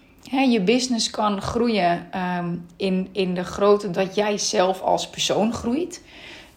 je 0.50 0.62
business 0.62 1.10
kan 1.10 1.42
groeien 1.42 2.08
ehm, 2.12 2.56
in, 2.78 3.10
in 3.12 3.34
de 3.34 3.44
grootte 3.44 3.92
dat 3.92 4.16
jij 4.16 4.38
zelf 4.38 4.82
als 4.82 5.10
persoon 5.10 5.54
groeit. 5.54 6.04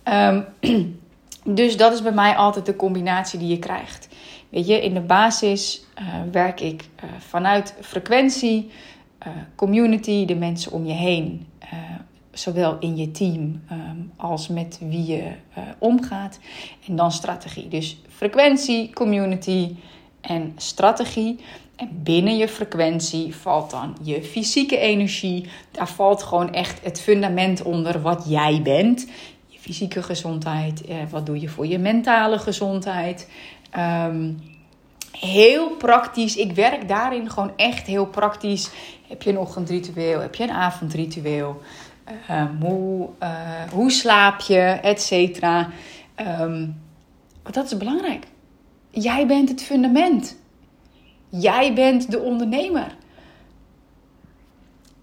Um, 0.05 0.45
dus 1.61 1.77
dat 1.77 1.93
is 1.93 2.03
bij 2.03 2.13
mij 2.13 2.37
altijd 2.37 2.67
de 2.67 2.77
combinatie 2.77 3.39
die 3.39 3.49
je 3.49 3.59
krijgt. 3.59 4.09
Weet 4.49 4.67
je, 4.67 4.83
in 4.83 4.95
de 4.95 5.01
basis 5.01 5.85
uh, 5.99 6.05
werk 6.33 6.61
ik 6.61 6.89
uh, 7.05 7.11
vanuit 7.19 7.75
frequentie, 7.81 8.71
uh, 9.27 9.33
community, 9.55 10.25
de 10.25 10.35
mensen 10.35 10.73
om 10.73 10.87
je 10.87 10.93
heen, 10.93 11.47
zowel 12.39 12.77
in 12.81 12.97
je 12.97 13.11
team 13.11 13.63
um, 13.73 14.13
als 14.17 14.49
met 14.49 14.79
wie 14.83 15.07
je 15.07 15.33
omgaat. 15.79 16.39
En 16.87 16.97
dan 16.97 17.13
strategie. 17.13 17.69
Dus 17.69 17.97
frequentie, 18.09 18.93
community 18.93 19.75
en 20.21 20.53
strategie. 20.57 21.39
En 21.77 21.89
binnen 22.03 22.37
je 22.37 22.49
frequentie 22.49 23.35
valt 23.35 23.71
dan 23.71 23.97
je 24.03 24.23
fysieke 24.23 24.79
energie. 24.79 25.49
Daar 25.71 25.89
valt 25.89 26.23
gewoon 26.23 26.53
echt 26.53 26.85
het 26.85 27.01
fundament 27.01 27.63
onder 27.63 28.03
wat 28.03 28.25
jij 28.29 28.63
bent. 28.63 29.07
Je 29.47 29.59
fysieke 29.59 30.03
gezondheid. 30.03 30.87
Eh, 30.87 30.97
wat 31.11 31.27
doe 31.27 31.41
je 31.41 31.49
voor 31.49 31.67
je 31.67 31.79
mentale 31.79 32.39
gezondheid? 32.39 33.29
Um, 33.79 34.41
heel 35.11 35.71
praktisch. 35.71 36.37
Ik 36.37 36.53
werk 36.53 36.89
daarin 36.89 37.31
gewoon 37.31 37.53
echt 37.57 37.87
heel 37.87 38.07
praktisch. 38.07 38.71
Heb 39.09 39.23
je 39.23 39.31
een 39.31 39.39
ochtendritueel? 39.39 40.21
Heb 40.21 40.35
je 40.35 40.43
een 40.43 40.51
avondritueel? 40.51 41.61
Um, 42.31 42.57
hoe, 42.61 43.09
uh, 43.23 43.29
hoe 43.73 43.91
slaap 43.91 44.41
je? 44.41 44.61
Et 44.83 45.03
cetera. 45.03 45.69
Um, 46.41 46.81
dat 47.43 47.65
is 47.65 47.77
belangrijk. 47.77 48.27
Jij 48.91 49.27
bent 49.27 49.49
het 49.49 49.63
fundament. 49.63 50.37
Jij 51.29 51.75
bent 51.75 52.11
de 52.11 52.21
ondernemer. 52.21 52.97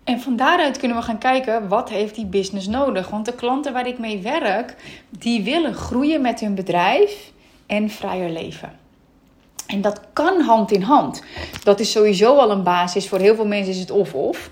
En 0.04 0.20
van 0.20 0.36
daaruit 0.36 0.78
kunnen 0.78 0.98
we 0.98 1.04
gaan 1.04 1.18
kijken 1.18 1.68
wat 1.68 1.90
heeft 1.90 2.16
die 2.16 2.26
business 2.26 2.68
nodig. 2.68 3.10
Want 3.10 3.26
de 3.26 3.34
klanten 3.34 3.74
waar 3.74 3.88
ik 3.88 4.00
mee 4.00 4.22
werk, 4.22 4.76
die 5.10 5.44
willen 5.44 5.74
groeien 5.74 6.22
met 6.22 6.40
hun 6.40 6.56
bedrijf 6.56 7.32
en 7.66 7.90
vrijer 7.90 8.30
leven. 8.30 8.72
En 9.68 9.82
dat 9.82 10.02
kan 10.14 10.42
hand 10.42 10.72
in 10.72 10.82
hand. 10.82 11.24
Dat 11.64 11.80
is 11.80 11.92
sowieso 11.92 12.38
al 12.38 12.52
een 12.52 12.64
basis. 12.64 13.08
Voor 13.08 13.20
heel 13.20 13.36
veel 13.36 13.48
mensen 13.48 13.74
is 13.74 13.80
het 13.80 13.92
of-of. 13.92 14.50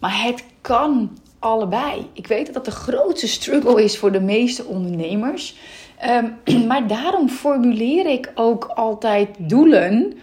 Maar 0.00 0.22
het 0.22 0.44
kan 0.60 1.18
allebei. 1.40 2.06
Ik 2.12 2.26
weet 2.26 2.46
dat 2.46 2.54
dat 2.54 2.64
de 2.64 2.70
grootste 2.70 3.28
struggle 3.28 3.82
is 3.82 3.98
voor 3.98 4.12
de 4.12 4.20
meeste 4.20 4.64
ondernemers. 4.64 5.56
Um, 6.04 6.38
maar 6.68 6.86
daarom 6.86 7.28
formuleer 7.28 8.06
ik 8.06 8.32
ook 8.34 8.64
altijd 8.64 9.28
doelen 9.38 10.18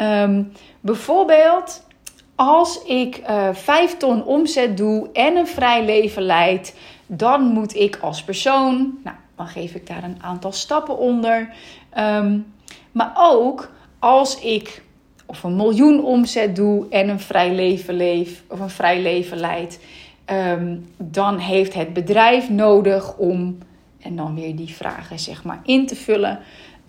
Um, 0.00 0.52
bijvoorbeeld, 0.80 1.86
als 2.34 2.82
ik 2.82 3.16
eh, 3.16 3.48
5 3.52 3.96
ton 3.96 4.24
omzet 4.24 4.76
doe 4.76 5.08
en 5.12 5.36
een 5.36 5.46
vrij 5.46 5.84
leven 5.84 6.22
leid, 6.22 6.76
dan 7.06 7.42
moet 7.42 7.74
ik 7.74 7.98
als 8.00 8.22
persoon, 8.22 8.98
nou, 9.04 9.16
dan 9.36 9.46
geef 9.46 9.74
ik 9.74 9.86
daar 9.86 10.04
een 10.04 10.22
aantal 10.22 10.52
stappen 10.52 10.98
onder. 10.98 11.54
Um, 11.98 12.54
maar 12.92 13.12
ook 13.16 13.70
als 13.98 14.40
ik 14.40 14.82
of 15.26 15.42
een 15.42 15.56
miljoen 15.56 16.04
omzet 16.04 16.56
doe 16.56 16.86
en 16.90 17.08
een 17.08 17.20
vrij 17.20 17.54
leven 17.54 17.94
leef 17.94 18.42
of 18.48 18.60
een 18.60 18.70
vrij 18.70 19.02
leven 19.02 19.38
leid, 19.38 19.80
um, 20.32 20.86
dan 20.96 21.38
heeft 21.38 21.74
het 21.74 21.92
bedrijf 21.92 22.50
nodig 22.50 23.16
om 23.16 23.58
en 23.98 24.16
dan 24.16 24.34
weer 24.34 24.56
die 24.56 24.74
vragen 24.74 25.18
zeg 25.18 25.44
maar 25.44 25.60
in 25.64 25.86
te 25.86 25.96
vullen. 25.96 26.38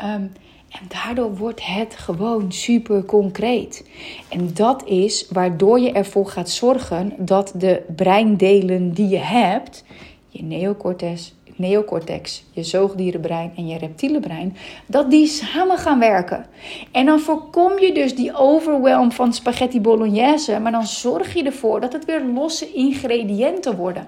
Um, 0.03 0.31
en 0.73 0.88
daardoor 0.88 1.35
wordt 1.35 1.65
het 1.65 1.95
gewoon 1.95 2.51
super 2.51 3.05
concreet. 3.05 3.89
En 4.29 4.53
dat 4.53 4.85
is 4.85 5.27
waardoor 5.29 5.79
je 5.79 5.91
ervoor 5.91 6.27
gaat 6.27 6.50
zorgen 6.50 7.13
dat 7.17 7.53
de 7.55 7.81
breindelen 7.95 8.91
die 8.93 9.07
je 9.07 9.17
hebt, 9.17 9.83
je 10.27 10.43
neocortex, 10.43 11.33
neocortex, 11.55 12.43
je 12.51 12.63
zoogdierenbrein 12.63 13.51
en 13.55 13.67
je 13.67 13.77
reptiele 13.77 14.19
brein, 14.19 14.57
dat 14.86 15.10
die 15.10 15.27
samen 15.27 15.77
gaan 15.77 16.00
werken. 16.00 16.45
En 16.91 17.05
dan 17.05 17.19
voorkom 17.19 17.79
je 17.79 17.93
dus 17.93 18.15
die 18.15 18.36
overwhelm 18.36 19.12
van 19.12 19.33
spaghetti 19.33 19.81
bolognese, 19.81 20.60
maar 20.60 20.72
dan 20.72 20.88
zorg 20.88 21.33
je 21.33 21.43
ervoor 21.43 21.81
dat 21.81 21.93
het 21.93 22.05
weer 22.05 22.22
losse 22.33 22.74
ingrediënten 22.74 23.75
worden. 23.75 24.07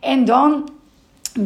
En 0.00 0.24
dan 0.24 0.68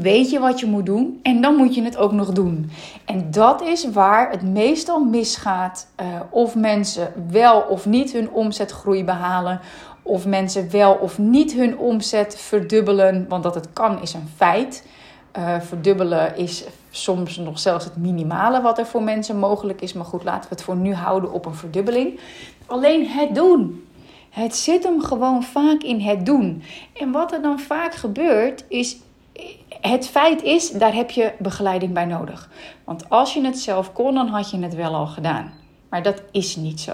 weet 0.00 0.30
je 0.30 0.38
wat 0.38 0.60
je 0.60 0.66
moet 0.66 0.86
doen 0.86 1.20
en 1.22 1.40
dan 1.40 1.54
moet 1.54 1.74
je 1.74 1.82
het 1.82 1.96
ook 1.96 2.12
nog 2.12 2.32
doen. 2.32 2.70
En 3.04 3.30
dat 3.30 3.62
is 3.62 3.90
waar 3.90 4.30
het 4.30 4.42
meestal 4.42 5.04
misgaat. 5.04 5.88
Uh, 6.00 6.06
of 6.30 6.54
mensen 6.54 7.12
wel 7.30 7.60
of 7.60 7.86
niet 7.86 8.12
hun 8.12 8.30
omzetgroei 8.30 9.04
behalen. 9.04 9.60
Of 10.02 10.26
mensen 10.26 10.70
wel 10.70 10.94
of 10.94 11.18
niet 11.18 11.52
hun 11.52 11.78
omzet 11.78 12.36
verdubbelen. 12.38 13.26
Want 13.28 13.42
dat 13.42 13.54
het 13.54 13.68
kan 13.72 14.02
is 14.02 14.14
een 14.14 14.28
feit. 14.36 14.86
Uh, 15.38 15.60
verdubbelen 15.60 16.36
is 16.36 16.64
soms 16.90 17.36
nog 17.36 17.58
zelfs 17.58 17.84
het 17.84 17.96
minimale 17.96 18.60
wat 18.60 18.78
er 18.78 18.86
voor 18.86 19.02
mensen 19.02 19.38
mogelijk 19.38 19.80
is. 19.80 19.92
Maar 19.92 20.04
goed, 20.04 20.24
laten 20.24 20.48
we 20.48 20.54
het 20.54 20.64
voor 20.64 20.76
nu 20.76 20.94
houden 20.94 21.32
op 21.32 21.46
een 21.46 21.54
verdubbeling. 21.54 22.20
Alleen 22.66 23.06
het 23.08 23.34
doen. 23.34 23.86
Het 24.30 24.56
zit 24.56 24.84
hem 24.84 25.02
gewoon 25.02 25.42
vaak 25.42 25.82
in 25.82 26.00
het 26.00 26.26
doen. 26.26 26.62
En 26.92 27.10
wat 27.10 27.32
er 27.32 27.42
dan 27.42 27.60
vaak 27.60 27.94
gebeurt, 27.94 28.64
is 28.68 28.96
het 29.80 30.08
feit 30.08 30.42
is, 30.42 30.70
daar 30.70 30.94
heb 30.94 31.10
je 31.10 31.32
begeleiding 31.38 31.92
bij 31.92 32.04
nodig. 32.04 32.50
Want 32.84 33.10
als 33.10 33.34
je 33.34 33.44
het 33.44 33.58
zelf 33.58 33.92
kon, 33.92 34.14
dan 34.14 34.28
had 34.28 34.50
je 34.50 34.58
het 34.58 34.74
wel 34.74 34.94
al 34.94 35.06
gedaan. 35.06 35.52
Maar 35.88 36.02
dat 36.02 36.22
is 36.30 36.56
niet 36.56 36.80
zo. 36.80 36.92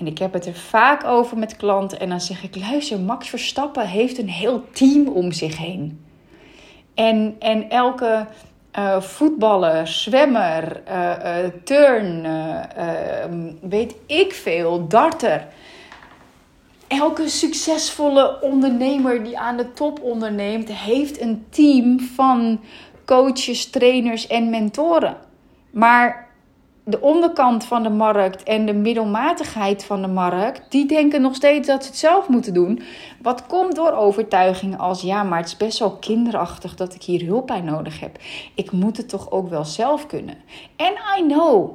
En 0.00 0.06
ik 0.06 0.18
heb 0.18 0.32
het 0.32 0.46
er 0.46 0.54
vaak 0.54 1.04
over 1.04 1.38
met 1.38 1.56
klanten. 1.56 2.00
En 2.00 2.08
dan 2.08 2.20
zeg 2.20 2.42
ik: 2.42 2.56
luister, 2.56 3.00
Max 3.00 3.28
Verstappen 3.28 3.86
heeft 3.86 4.18
een 4.18 4.28
heel 4.28 4.64
team 4.72 5.08
om 5.08 5.32
zich 5.32 5.56
heen. 5.58 6.04
En, 6.94 7.36
en 7.38 7.70
elke 7.70 8.26
uh, 8.78 9.00
voetballer, 9.00 9.86
zwemmer, 9.86 10.82
uh, 10.88 11.12
uh, 11.24 11.50
turn, 11.64 12.26
weet 13.60 13.94
ik 14.06 14.32
veel, 14.32 14.88
darter 14.88 15.46
elke 16.86 17.28
succesvolle 17.28 18.40
ondernemer 18.40 19.24
die 19.24 19.38
aan 19.38 19.56
de 19.56 19.72
top 19.72 20.02
onderneemt, 20.02 20.68
heeft 20.72 21.20
een 21.20 21.46
team 21.50 22.00
van 22.00 22.60
coaches, 23.04 23.70
trainers 23.70 24.26
en 24.26 24.50
mentoren. 24.50 25.16
Maar 25.70 26.29
de 26.84 27.00
onderkant 27.00 27.64
van 27.64 27.82
de 27.82 27.90
markt 27.90 28.42
en 28.42 28.66
de 28.66 28.72
middelmatigheid 28.72 29.84
van 29.84 30.02
de 30.02 30.08
markt, 30.08 30.70
die 30.70 30.86
denken 30.86 31.20
nog 31.20 31.34
steeds 31.34 31.66
dat 31.66 31.82
ze 31.82 31.88
het 31.88 31.98
zelf 31.98 32.28
moeten 32.28 32.54
doen. 32.54 32.82
Wat 33.22 33.46
komt 33.46 33.74
door 33.74 33.92
overtuigingen 33.92 34.78
als 34.78 35.02
ja, 35.02 35.22
maar 35.22 35.38
het 35.38 35.46
is 35.46 35.56
best 35.56 35.78
wel 35.78 35.96
kinderachtig 35.96 36.74
dat 36.74 36.94
ik 36.94 37.02
hier 37.02 37.26
hulp 37.26 37.46
bij 37.46 37.60
nodig 37.60 38.00
heb. 38.00 38.18
Ik 38.54 38.72
moet 38.72 38.96
het 38.96 39.08
toch 39.08 39.30
ook 39.30 39.48
wel 39.48 39.64
zelf 39.64 40.06
kunnen. 40.06 40.34
En 40.76 40.92
I 41.18 41.26
know, 41.26 41.70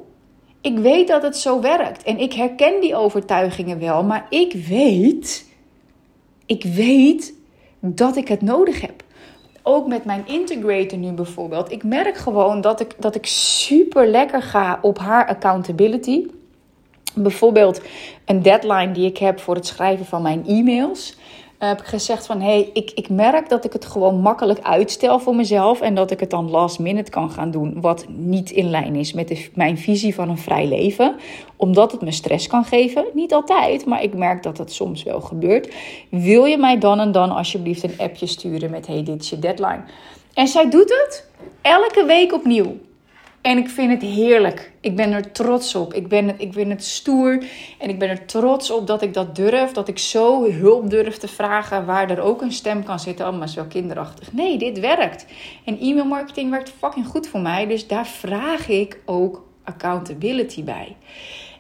ik 0.61 0.77
weet 0.77 1.07
dat 1.07 1.21
het 1.21 1.37
zo 1.37 1.61
werkt 1.61 2.03
en 2.03 2.19
ik 2.19 2.33
herken 2.33 2.81
die 2.81 2.95
overtuigingen 2.95 3.79
wel, 3.79 4.03
maar 4.03 4.25
ik 4.29 4.53
weet, 4.53 5.49
ik 6.45 6.63
weet 6.63 7.33
dat 7.79 8.15
ik 8.15 8.27
het 8.27 8.41
nodig 8.41 8.81
heb. 8.81 9.04
Ook 9.67 9.87
met 9.87 10.05
mijn 10.05 10.27
integrator 10.27 10.97
nu 10.97 11.11
bijvoorbeeld. 11.11 11.71
Ik 11.71 11.83
merk 11.83 12.17
gewoon 12.17 12.61
dat 12.61 12.79
ik, 12.79 12.95
dat 12.99 13.15
ik 13.15 13.25
super 13.25 14.07
lekker 14.07 14.41
ga 14.41 14.79
op 14.81 14.97
haar 14.99 15.27
accountability. 15.27 16.25
Bijvoorbeeld 17.13 17.81
een 18.25 18.41
deadline 18.41 18.91
die 18.91 19.05
ik 19.05 19.17
heb 19.17 19.39
voor 19.39 19.55
het 19.55 19.65
schrijven 19.65 20.05
van 20.05 20.21
mijn 20.21 20.45
e-mails 20.47 21.17
heb 21.67 21.79
ik 21.79 21.85
gezegd 21.85 22.25
van... 22.25 22.41
hé, 22.41 22.47
hey, 22.47 22.69
ik, 22.73 22.91
ik 22.95 23.09
merk 23.09 23.49
dat 23.49 23.65
ik 23.65 23.73
het 23.73 23.85
gewoon 23.85 24.19
makkelijk 24.19 24.59
uitstel 24.61 25.19
voor 25.19 25.35
mezelf... 25.35 25.81
en 25.81 25.95
dat 25.95 26.11
ik 26.11 26.19
het 26.19 26.29
dan 26.29 26.49
last 26.49 26.79
minute 26.79 27.11
kan 27.11 27.31
gaan 27.31 27.51
doen... 27.51 27.81
wat 27.81 28.05
niet 28.07 28.51
in 28.51 28.69
lijn 28.69 28.95
is 28.95 29.13
met 29.13 29.49
mijn 29.53 29.77
visie 29.77 30.15
van 30.15 30.29
een 30.29 30.37
vrij 30.37 30.67
leven. 30.67 31.15
Omdat 31.55 31.91
het 31.91 32.01
me 32.01 32.11
stress 32.11 32.47
kan 32.47 32.65
geven. 32.65 33.05
Niet 33.13 33.33
altijd, 33.33 33.85
maar 33.85 34.03
ik 34.03 34.13
merk 34.13 34.43
dat 34.43 34.57
dat 34.57 34.71
soms 34.71 35.03
wel 35.03 35.21
gebeurt. 35.21 35.73
Wil 36.09 36.45
je 36.45 36.57
mij 36.57 36.77
dan 36.77 36.99
en 36.99 37.11
dan 37.11 37.31
alsjeblieft 37.31 37.83
een 37.83 37.97
appje 37.97 38.25
sturen 38.25 38.71
met... 38.71 38.87
hey, 38.87 39.03
dit 39.03 39.21
is 39.21 39.29
je 39.29 39.39
deadline. 39.39 39.83
En 40.33 40.47
zij 40.47 40.69
doet 40.69 40.89
het 40.89 41.29
elke 41.61 42.05
week 42.05 42.33
opnieuw. 42.33 42.77
En 43.45 43.57
ik 43.57 43.69
vind 43.69 43.91
het 43.91 44.01
heerlijk. 44.01 44.71
Ik 44.81 44.95
ben 44.95 45.11
er 45.11 45.31
trots 45.31 45.75
op. 45.75 45.93
Ik 45.93 46.07
ben, 46.07 46.27
het, 46.27 46.35
ik 46.41 46.51
ben 46.51 46.69
het 46.69 46.83
stoer. 46.83 47.43
En 47.79 47.89
ik 47.89 47.99
ben 47.99 48.09
er 48.09 48.25
trots 48.25 48.71
op 48.71 48.87
dat 48.87 49.01
ik 49.01 49.13
dat 49.13 49.35
durf. 49.35 49.71
Dat 49.71 49.87
ik 49.87 49.99
zo 49.99 50.51
hulp 50.51 50.89
durf 50.89 51.17
te 51.17 51.27
vragen. 51.27 51.85
Waar 51.85 52.09
er 52.09 52.21
ook 52.21 52.41
een 52.41 52.51
stem 52.51 52.83
kan 52.83 52.99
zitten. 52.99 53.27
Oh, 53.27 53.37
maar 53.37 53.51
wel 53.55 53.65
kinderachtig. 53.65 54.33
Nee, 54.33 54.57
dit 54.57 54.79
werkt. 54.79 55.25
En 55.65 55.79
e-mail 55.79 56.05
marketing 56.05 56.49
werkt 56.49 56.73
fucking 56.77 57.07
goed 57.07 57.27
voor 57.27 57.39
mij. 57.39 57.67
Dus 57.67 57.87
daar 57.87 58.07
vraag 58.07 58.67
ik 58.67 58.99
ook 59.05 59.45
accountability 59.63 60.63
bij. 60.63 60.95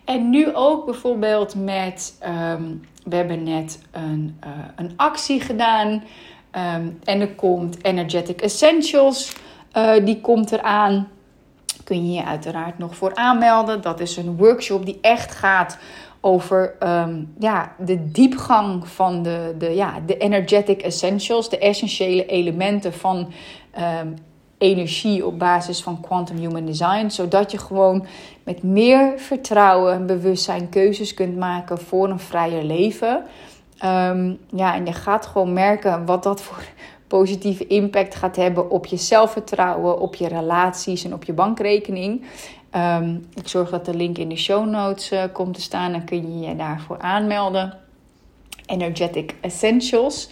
En 0.05 0.29
nu 0.29 0.55
ook 0.55 0.85
bijvoorbeeld 0.85 1.55
met. 1.55 2.17
Um, 2.51 2.81
we 3.03 3.15
hebben 3.15 3.43
net 3.43 3.79
een, 3.91 4.39
uh, 4.45 4.49
een 4.75 4.93
actie 4.95 5.41
gedaan. 5.41 5.89
Um, 5.91 6.99
en 7.03 7.21
er 7.21 7.35
komt 7.35 7.83
Energetic 7.83 8.41
Essentials. 8.41 9.33
Uh, 9.77 10.05
die 10.05 10.21
komt 10.21 10.51
eraan 10.51 11.07
kun 11.85 12.05
je 12.05 12.13
je 12.13 12.25
uiteraard 12.25 12.77
nog 12.77 12.95
voor 12.95 13.15
aanmelden. 13.15 13.81
Dat 13.81 13.99
is 13.99 14.17
een 14.17 14.37
workshop 14.37 14.85
die 14.85 14.97
echt 15.01 15.31
gaat 15.31 15.77
over 16.21 16.75
ehm, 16.79 17.23
ja, 17.39 17.75
de 17.77 18.11
diepgang 18.11 18.87
van 18.87 19.23
de, 19.23 19.55
de, 19.57 19.75
ja, 19.75 19.93
de 20.05 20.17
energetic 20.17 20.81
essentials, 20.81 21.49
de 21.49 21.57
essentiële 21.57 22.25
elementen 22.25 22.93
van 22.93 23.31
um, 24.01 24.13
energie 24.57 25.25
op 25.25 25.39
basis 25.39 25.81
van 25.81 26.01
Quantum 26.01 26.37
Human 26.37 26.65
Design. 26.65 27.09
Zodat 27.09 27.51
je 27.51 27.57
gewoon 27.57 28.05
met 28.43 28.63
meer 28.63 29.13
vertrouwen 29.19 29.93
en 29.93 30.05
bewustzijn 30.05 30.69
keuzes 30.69 31.13
kunt 31.13 31.37
maken 31.37 31.77
voor 31.77 32.09
een 32.09 32.19
vrijer 32.19 32.63
leven. 32.63 33.23
Ehm, 33.77 34.33
ja, 34.49 34.75
en 34.75 34.85
je 34.85 34.93
gaat 34.93 35.25
gewoon 35.25 35.53
merken 35.53 36.05
wat 36.05 36.23
dat 36.23 36.41
voor 36.41 36.63
positieve 37.07 37.67
impact 37.67 38.15
gaat 38.15 38.35
hebben 38.35 38.69
op 38.69 38.85
je 38.85 38.97
zelfvertrouwen, 38.97 39.99
op 39.99 40.15
je 40.15 40.27
relaties 40.27 41.03
en 41.03 41.13
op 41.13 41.23
je 41.23 41.33
bankrekening. 41.33 42.23
Ehm, 42.75 43.15
ik 43.33 43.47
zorg 43.47 43.69
dat 43.69 43.85
de 43.85 43.95
link 43.95 44.17
in 44.17 44.29
de 44.29 44.37
show 44.37 44.69
notes 44.69 45.11
uh, 45.11 45.23
komt 45.33 45.53
te 45.53 45.61
staan. 45.61 45.91
Dan 45.91 46.05
kun 46.05 46.39
je 46.39 46.47
je 46.47 46.55
daarvoor 46.55 46.99
aanmelden. 46.99 47.77
Energetic 48.65 49.35
Essentials. 49.41 50.29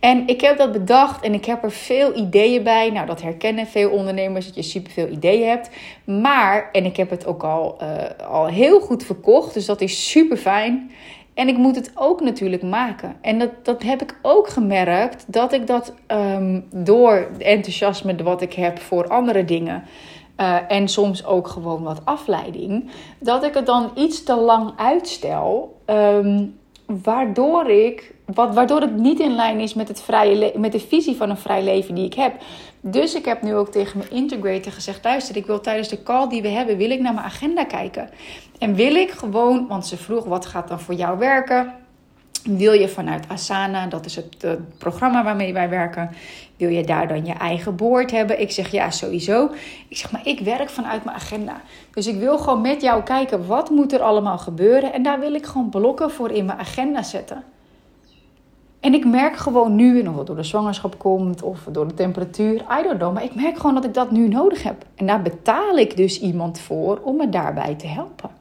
En 0.00 0.26
ik 0.26 0.40
heb 0.40 0.58
dat 0.58 0.72
bedacht 0.72 1.24
en 1.24 1.34
ik 1.34 1.44
heb 1.44 1.62
er 1.62 1.70
veel 1.70 2.16
ideeën 2.16 2.62
bij. 2.62 2.90
Nou, 2.90 3.06
dat 3.06 3.22
herkennen 3.22 3.66
veel 3.66 3.90
ondernemers, 3.90 4.46
dat 4.46 4.54
je 4.54 4.62
superveel 4.62 5.08
ideeën 5.08 5.48
hebt. 5.48 5.70
Maar, 6.04 6.68
en 6.72 6.84
ik 6.84 6.96
heb 6.96 7.10
het 7.10 7.26
ook 7.26 7.42
al, 7.42 7.76
uh, 7.82 8.26
al 8.28 8.46
heel 8.46 8.80
goed 8.80 9.04
verkocht, 9.04 9.54
dus 9.54 9.66
dat 9.66 9.80
is 9.80 10.10
super 10.10 10.36
fijn. 10.36 10.90
En 11.38 11.48
ik 11.48 11.56
moet 11.56 11.76
het 11.76 11.90
ook 11.94 12.20
natuurlijk 12.20 12.62
maken. 12.62 13.16
En 13.20 13.38
dat, 13.38 13.50
dat 13.62 13.82
heb 13.82 14.02
ik 14.02 14.18
ook 14.22 14.48
gemerkt, 14.48 15.24
dat 15.32 15.52
ik 15.52 15.66
dat 15.66 15.94
um, 16.08 16.64
door 16.74 17.28
het 17.32 17.42
enthousiasme 17.42 18.22
wat 18.22 18.42
ik 18.42 18.52
heb 18.52 18.78
voor 18.78 19.08
andere 19.08 19.44
dingen... 19.44 19.82
Uh, 20.40 20.56
en 20.68 20.88
soms 20.88 21.24
ook 21.24 21.48
gewoon 21.48 21.82
wat 21.82 22.04
afleiding, 22.04 22.90
dat 23.20 23.44
ik 23.44 23.54
het 23.54 23.66
dan 23.66 23.90
iets 23.94 24.22
te 24.22 24.34
lang 24.36 24.72
uitstel. 24.76 25.80
Um, 25.86 26.58
waardoor 27.02 27.70
ik, 27.70 28.14
wat, 28.24 28.54
waardoor 28.54 28.80
het 28.80 28.96
niet 28.96 29.20
in 29.20 29.34
lijn 29.34 29.60
is 29.60 29.74
met, 29.74 29.88
het 29.88 30.02
vrije 30.02 30.52
met 30.58 30.72
de 30.72 30.80
visie 30.80 31.16
van 31.16 31.30
een 31.30 31.36
vrij 31.36 31.62
leven 31.62 31.94
die 31.94 32.04
ik 32.04 32.14
heb. 32.14 32.34
Dus 32.80 33.14
ik 33.14 33.24
heb 33.24 33.42
nu 33.42 33.54
ook 33.54 33.68
tegen 33.68 33.98
mijn 33.98 34.10
integrator 34.10 34.72
gezegd: 34.72 35.04
luister, 35.04 35.36
ik 35.36 35.46
wil 35.46 35.60
tijdens 35.60 35.88
de 35.88 36.02
call 36.02 36.28
die 36.28 36.42
we 36.42 36.48
hebben, 36.48 36.76
wil 36.76 36.90
ik 36.90 37.00
naar 37.00 37.14
mijn 37.14 37.26
agenda 37.26 37.64
kijken. 37.64 38.10
En 38.58 38.74
wil 38.74 38.94
ik 38.94 39.10
gewoon, 39.10 39.66
want 39.66 39.86
ze 39.86 39.96
vroeg 39.96 40.24
wat 40.24 40.46
gaat 40.46 40.68
dan 40.68 40.80
voor 40.80 40.94
jou 40.94 41.18
werken. 41.18 41.74
Wil 42.44 42.72
je 42.72 42.88
vanuit 42.88 43.28
Asana, 43.28 43.86
dat 43.86 44.04
is 44.04 44.16
het, 44.16 44.34
het, 44.38 44.78
programma 44.78 45.24
waarmee 45.24 45.52
wij 45.52 45.68
werken, 45.68 46.10
wil 46.56 46.68
je 46.68 46.84
daar 46.84 47.08
dan 47.08 47.26
je 47.26 47.32
eigen 47.32 47.76
boord 47.76 48.10
hebben? 48.10 48.40
Ik 48.40 48.50
zeg 48.50 48.70
ja, 48.70 48.90
sowieso. 48.90 49.50
Ik 49.88 49.96
zeg 49.96 50.12
maar, 50.12 50.20
ik 50.24 50.40
werk 50.40 50.70
vanuit 50.70 51.04
mijn 51.04 51.16
agenda. 51.16 51.60
Dus 51.94 52.06
ik 52.06 52.18
wil 52.18 52.38
gewoon 52.38 52.60
met 52.60 52.82
jou 52.82 53.02
kijken, 53.02 53.46
wat 53.46 53.70
moet 53.70 53.92
er 53.92 54.00
allemaal 54.00 54.38
gebeuren? 54.38 54.92
En 54.92 55.02
daar 55.02 55.20
wil 55.20 55.34
ik 55.34 55.46
gewoon 55.46 55.68
blokken 55.68 56.10
voor 56.10 56.30
in 56.30 56.44
mijn 56.44 56.58
agenda 56.58 57.02
zetten. 57.02 57.44
En 58.80 58.94
ik 58.94 59.06
merk 59.06 59.36
gewoon 59.36 59.74
nu, 59.74 60.06
of 60.06 60.16
het 60.16 60.26
door 60.26 60.36
de 60.36 60.42
zwangerschap 60.42 60.98
komt 60.98 61.42
of 61.42 61.60
door 61.72 61.88
de 61.88 61.94
temperatuur, 61.94 62.54
I 62.54 62.82
don't 62.82 62.98
know. 62.98 63.12
Maar 63.12 63.24
ik 63.24 63.34
merk 63.34 63.56
gewoon 63.56 63.74
dat 63.74 63.84
ik 63.84 63.94
dat 63.94 64.10
nu 64.10 64.28
nodig 64.28 64.62
heb. 64.62 64.84
En 64.94 65.06
daar 65.06 65.22
betaal 65.22 65.76
ik 65.76 65.96
dus 65.96 66.20
iemand 66.20 66.60
voor 66.60 67.00
om 67.02 67.16
me 67.16 67.28
daarbij 67.28 67.74
te 67.74 67.86
helpen. 67.86 68.37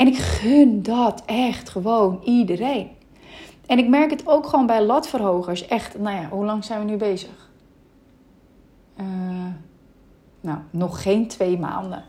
En 0.00 0.06
ik 0.06 0.18
gun 0.18 0.82
dat 0.82 1.22
echt 1.26 1.68
gewoon 1.68 2.20
iedereen. 2.24 2.88
En 3.66 3.78
ik 3.78 3.88
merk 3.88 4.10
het 4.10 4.26
ook 4.26 4.46
gewoon 4.46 4.66
bij 4.66 4.82
latverhogers. 4.82 5.66
Echt, 5.66 5.98
nou 5.98 6.16
ja, 6.16 6.28
hoe 6.30 6.44
lang 6.44 6.64
zijn 6.64 6.78
we 6.78 6.90
nu 6.90 6.96
bezig? 6.96 7.50
Uh, 9.00 9.06
nou, 10.40 10.58
nog 10.70 11.02
geen 11.02 11.26
twee 11.26 11.58
maanden. 11.58 12.04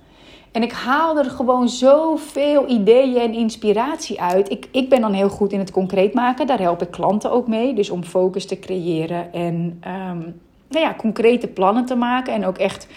En 0.52 0.64
ik 0.64 0.72
haal 0.72 1.18
er 1.18 1.30
gewoon 1.30 1.70
zoveel 1.70 2.70
ideeën 2.70 3.22
en 3.22 3.34
inspiratie 3.34 4.22
uit. 4.22 4.52
Ik, 4.52 4.68
ik 4.72 4.90
ben 4.90 5.02
dan 5.02 5.14
heel 5.14 5.30
goed 5.30 5.52
in 5.52 5.60
het 5.60 5.72
concreet 5.72 6.14
maken. 6.14 6.48
Daar 6.48 6.60
help 6.60 6.82
ik 6.82 6.92
klanten 6.92 7.32
ook 7.32 7.48
mee. 7.48 7.74
Dus 7.74 7.90
om 7.90 8.04
focus 8.04 8.46
te 8.46 8.60
creëren 8.60 9.34
en 9.34 9.56
um, 9.88 10.42
nou 10.68 10.86
ja, 10.86 10.96
concrete 10.98 11.48
plannen 11.48 11.86
te 11.86 11.96
maken. 11.96 12.34
En 12.34 12.46
ook 12.46 12.58
echt, 12.58 12.88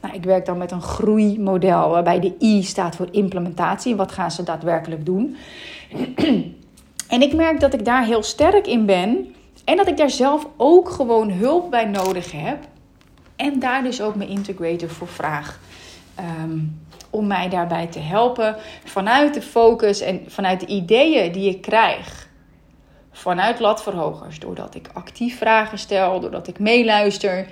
nou, 0.00 0.14
ik 0.14 0.24
werk 0.24 0.46
dan 0.46 0.58
met 0.58 0.70
een 0.70 0.82
groeimodel 0.82 1.88
waarbij 1.88 2.20
de 2.20 2.34
I 2.40 2.62
staat 2.62 2.96
voor 2.96 3.08
implementatie. 3.10 3.96
Wat 3.96 4.12
gaan 4.12 4.30
ze 4.30 4.42
daadwerkelijk 4.42 5.06
doen? 5.06 5.36
En 7.08 7.22
ik 7.22 7.34
merk 7.34 7.60
dat 7.60 7.74
ik 7.74 7.84
daar 7.84 8.04
heel 8.04 8.22
sterk 8.22 8.66
in 8.66 8.86
ben. 8.86 9.34
En 9.64 9.76
dat 9.76 9.88
ik 9.88 9.96
daar 9.96 10.10
zelf 10.10 10.46
ook 10.56 10.90
gewoon 10.90 11.30
hulp 11.30 11.70
bij 11.70 11.84
nodig 11.84 12.32
heb. 12.32 12.58
En 13.36 13.58
daar 13.58 13.82
dus 13.82 14.02
ook 14.02 14.14
mijn 14.14 14.28
integrator 14.28 14.88
voor 14.88 15.08
vraag. 15.08 15.60
Um, 16.42 16.80
om 17.10 17.26
mij 17.26 17.48
daarbij 17.48 17.86
te 17.86 17.98
helpen. 17.98 18.56
Vanuit 18.84 19.34
de 19.34 19.42
focus 19.42 20.00
en 20.00 20.24
vanuit 20.26 20.60
de 20.60 20.66
ideeën 20.66 21.32
die 21.32 21.48
ik 21.48 21.62
krijg. 21.62 22.28
Vanuit 23.12 23.60
latverhogers. 23.60 24.38
Doordat 24.38 24.74
ik 24.74 24.88
actief 24.92 25.38
vragen 25.38 25.78
stel. 25.78 26.20
Doordat 26.20 26.48
ik 26.48 26.58
meeluister. 26.58 27.48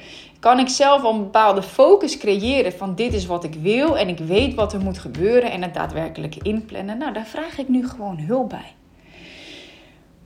Kan 0.47 0.59
ik 0.59 0.69
zelf 0.69 1.03
een 1.03 1.19
bepaalde 1.19 1.63
focus 1.63 2.19
creëren. 2.19 2.73
Van 2.73 2.95
dit 2.95 3.13
is 3.15 3.27
wat 3.27 3.45
ik 3.45 3.55
wil. 3.55 3.99
En 3.99 4.09
ik 4.09 4.19
weet 4.19 4.55
wat 4.55 4.73
er 4.73 4.81
moet 4.81 4.99
gebeuren. 4.99 5.51
En 5.51 5.63
het 5.63 5.75
daadwerkelijk 5.75 6.37
inplannen. 6.43 6.99
Nou, 6.99 7.13
daar 7.13 7.27
vraag 7.27 7.59
ik 7.59 7.69
nu 7.69 7.89
gewoon 7.89 8.19
hulp 8.19 8.49
bij. 8.49 8.75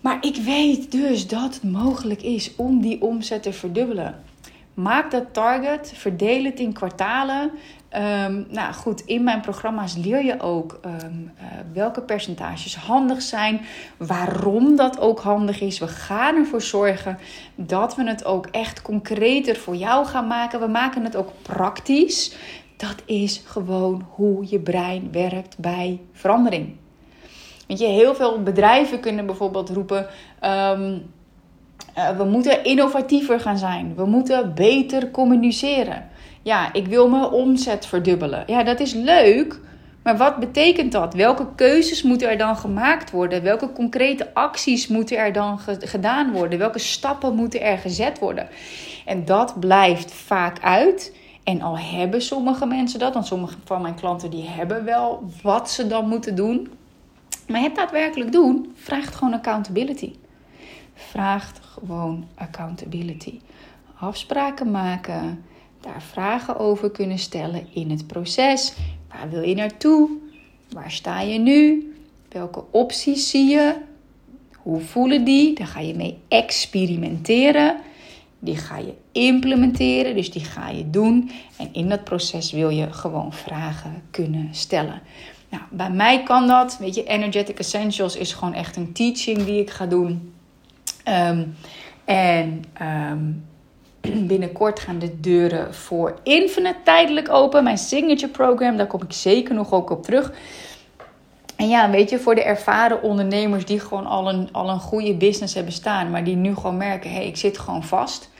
Maar 0.00 0.18
ik 0.20 0.37
weet 0.37 0.92
dus 0.92 1.26
dat 1.26 1.54
het 1.54 1.62
mogelijk 1.62 2.22
is 2.22 2.56
om 2.56 2.80
die 2.80 3.02
omzet 3.02 3.42
te 3.42 3.52
verdubbelen. 3.52 4.22
Maak 4.74 5.11
dat 5.11 5.24
target, 5.33 5.92
verdeel 5.96 6.44
het 6.44 6.61
in 6.61 6.72
kwartalen. 6.72 7.50
Um, 7.96 8.46
nou 8.50 8.72
goed, 8.72 9.00
in 9.00 9.24
mijn 9.24 9.40
programma's 9.40 9.96
leer 9.96 10.24
je 10.24 10.40
ook 10.40 10.81
um, 10.85 11.33
uh, 11.38 11.44
welke 11.72 12.00
percentages 12.00 12.76
handig 12.76 13.22
zijn, 13.22 13.61
waarom 13.96 14.76
dat 14.76 15.00
ook 15.00 15.20
handig 15.20 15.61
is. 15.61 15.79
We 15.79 15.88
gaan 15.88 16.37
ervoor 16.37 16.62
zorgen 16.62 17.18
dat 17.55 17.96
we 17.96 18.09
het 18.09 18.24
ook 18.24 18.46
echt 18.46 18.83
concreter 18.83 19.57
voor 19.57 19.76
jou 19.76 20.07
gaan 20.07 20.26
maken. 20.26 20.61
We 20.61 20.66
maken 20.66 21.05
het 21.05 21.16
ook 21.16 21.31
praktisch. 21.42 22.37
Dat 22.76 23.03
is 23.05 23.42
gewoon 23.44 24.07
hoe 24.11 24.46
je 24.50 24.59
brein 24.59 25.12
werkt 25.12 25.59
bij 25.59 26.00
verandering. 26.12 26.76
Weet 27.66 27.79
je, 27.79 27.87
heel 27.87 28.14
veel 28.14 28.42
bedrijven 28.42 29.00
kunnen 29.00 29.26
bijvoorbeeld 29.26 29.70
roepen. 29.70 30.07
Um, 30.44 31.11
uh, 31.98 32.16
we 32.16 32.24
moeten 32.24 32.64
innovatiever 32.64 33.40
gaan 33.40 33.59
zijn. 33.59 33.94
We 33.94 34.05
moeten 34.05 34.55
beter 34.55 35.11
communiceren. 35.11 36.10
Ja, 36.42 36.72
ik 36.72 36.87
wil 36.87 37.09
mijn 37.09 37.24
omzet 37.24 37.87
verdubbelen. 37.87 38.44
Ja, 38.46 38.62
dat 38.62 38.81
is 38.81 38.92
leuk. 38.92 39.61
Maar 40.03 40.16
wat 40.16 40.37
betekent 40.37 40.92
dat? 40.92 41.14
Welke 41.14 41.46
keuzes 41.55 42.03
moeten 42.03 42.31
er 42.31 42.38
dan 42.38 42.57
gemaakt 42.57 43.11
worden? 43.11 43.42
Welke 43.42 43.72
concrete 43.72 44.35
acties 44.35 44.88
moeten 44.88 45.18
er 45.18 45.33
dan 45.33 45.59
gedaan 45.79 46.33
worden? 46.33 46.59
Welke 46.59 46.79
stappen 46.79 47.35
moeten 47.35 47.61
er 47.62 47.79
gezet 47.79 48.18
worden? 48.18 48.48
En 49.07 49.24
dat 49.24 49.61
blijft 49.61 50.12
vaak 50.12 50.61
uit. 50.61 51.16
En 51.44 51.62
al 51.62 51.79
hebben 51.79 52.22
sommige 52.22 52.66
mensen 52.66 52.98
dat, 52.98 53.14
want 53.14 53.26
sommige 53.26 53.57
van 53.64 53.83
mijn 53.83 53.94
klanten 53.94 54.31
die 54.31 54.48
hebben 54.48 54.85
wel 54.85 55.31
wat 55.42 55.70
ze 55.70 55.87
dan 55.87 56.09
moeten 56.09 56.35
doen. 56.35 56.68
Maar 57.48 57.61
het 57.61 57.74
daadwerkelijk 57.74 58.33
doen 58.33 58.72
vraagt 58.74 59.14
gewoon 59.14 59.35
accountability. 59.35 60.14
Vraagt 60.94 61.61
gewoon 61.62 62.26
accountability. 62.35 63.40
Afspraken 63.98 64.70
maken, 64.70 65.44
daar 65.80 66.02
vragen 66.02 66.58
over 66.58 66.90
kunnen 66.90 67.18
stellen 67.18 67.66
in 67.74 67.90
het 67.90 68.06
proces. 68.06 68.74
Waar 69.08 69.30
wil 69.30 69.42
je 69.42 69.54
naartoe? 69.54 70.10
Waar 70.72 70.90
sta 70.90 71.20
je 71.20 71.38
nu? 71.38 71.92
Welke 72.28 72.64
opties 72.70 73.30
zie 73.30 73.50
je? 73.50 73.74
Hoe 74.56 74.80
voelen 74.80 75.24
die? 75.24 75.54
Daar 75.54 75.66
ga 75.66 75.80
je 75.80 75.94
mee 75.94 76.18
experimenteren. 76.28 77.76
Die 78.38 78.56
ga 78.56 78.78
je 78.78 78.94
implementeren, 79.12 80.14
dus 80.14 80.30
die 80.30 80.44
ga 80.44 80.68
je 80.68 80.90
doen. 80.90 81.30
En 81.56 81.68
in 81.72 81.88
dat 81.88 82.04
proces 82.04 82.52
wil 82.52 82.68
je 82.68 82.92
gewoon 82.92 83.32
vragen 83.32 84.02
kunnen 84.10 84.48
stellen. 84.50 85.02
Nou, 85.50 85.62
bij 85.70 85.90
mij 85.90 86.22
kan 86.22 86.46
dat. 86.46 86.78
Weet 86.78 86.94
je, 86.94 87.04
Energetic 87.04 87.58
Essentials 87.58 88.16
is 88.16 88.32
gewoon 88.32 88.54
echt 88.54 88.76
een 88.76 88.92
teaching 88.92 89.44
die 89.44 89.60
ik 89.60 89.70
ga 89.70 89.86
doen. 89.86 90.32
Um, 91.08 91.54
en 92.04 92.64
um, 92.82 93.44
binnenkort 94.30 94.80
gaan 94.80 94.98
de 94.98 95.20
deuren 95.20 95.74
voor 95.74 96.18
Infinite 96.22 96.76
tijdelijk 96.84 97.28
open. 97.28 97.64
Mijn 97.64 97.78
signature 97.78 98.32
program, 98.32 98.76
daar 98.76 98.86
kom 98.86 99.02
ik 99.02 99.12
zeker 99.12 99.54
nog 99.54 99.72
ook 99.72 99.90
op 99.90 100.02
terug. 100.02 100.32
En 101.56 101.68
ja, 101.68 101.90
weet 101.90 102.10
je, 102.10 102.18
voor 102.18 102.34
de 102.34 102.42
ervaren 102.42 103.02
ondernemers 103.02 103.64
die 103.64 103.80
gewoon 103.80 104.06
al 104.06 104.28
een, 104.28 104.48
al 104.52 104.68
een 104.68 104.80
goede 104.80 105.14
business 105.14 105.54
hebben 105.54 105.72
staan, 105.72 106.10
maar 106.10 106.24
die 106.24 106.36
nu 106.36 106.54
gewoon 106.54 106.76
merken: 106.76 107.10
hé, 107.10 107.16
hey, 107.16 107.26
ik 107.26 107.36
zit 107.36 107.58
gewoon 107.58 107.84
vast. 107.84 108.30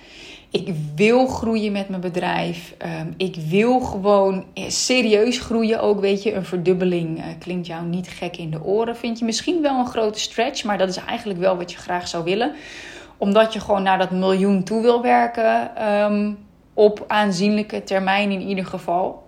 Ik 0.51 0.75
wil 0.95 1.27
groeien 1.27 1.73
met 1.73 1.89
mijn 1.89 2.01
bedrijf. 2.01 2.75
Ehm, 2.79 3.07
ik 3.17 3.37
wil 3.49 3.81
gewoon 3.81 4.45
serieus 4.55 5.39
groeien 5.39 5.81
ook. 5.81 6.01
Weet 6.01 6.23
je, 6.23 6.35
een 6.35 6.45
verdubbeling 6.45 7.19
uh, 7.19 7.25
klinkt 7.39 7.67
jou 7.67 7.87
niet 7.87 8.09
gek 8.09 8.37
in 8.37 8.51
de 8.51 8.65
oren. 8.65 8.97
Vind 8.97 9.19
je 9.19 9.25
misschien 9.25 9.63
wel 9.63 9.79
een 9.79 9.87
grote 9.87 10.19
stretch, 10.19 10.65
maar 10.65 10.79
dat 10.79 10.89
is 10.89 10.97
eigenlijk 10.97 11.39
wel 11.39 11.57
wat 11.57 11.73
je 11.73 11.79
graag 11.79 12.09
zou 12.09 12.25
willen. 12.25 12.55
Omdat 13.21 13.53
je 13.53 13.61
gewoon 13.61 13.83
naar 13.83 13.99
dat 13.99 14.11
miljoen 14.11 14.63
toe 14.63 14.83
wil 14.83 15.03
werken. 15.03 15.85
Um, 15.93 16.39
op 16.75 17.05
aanzienlijke 17.07 17.85
termijn 17.85 18.31
in 18.31 18.41
ieder 18.41 18.67
geval. 18.67 19.23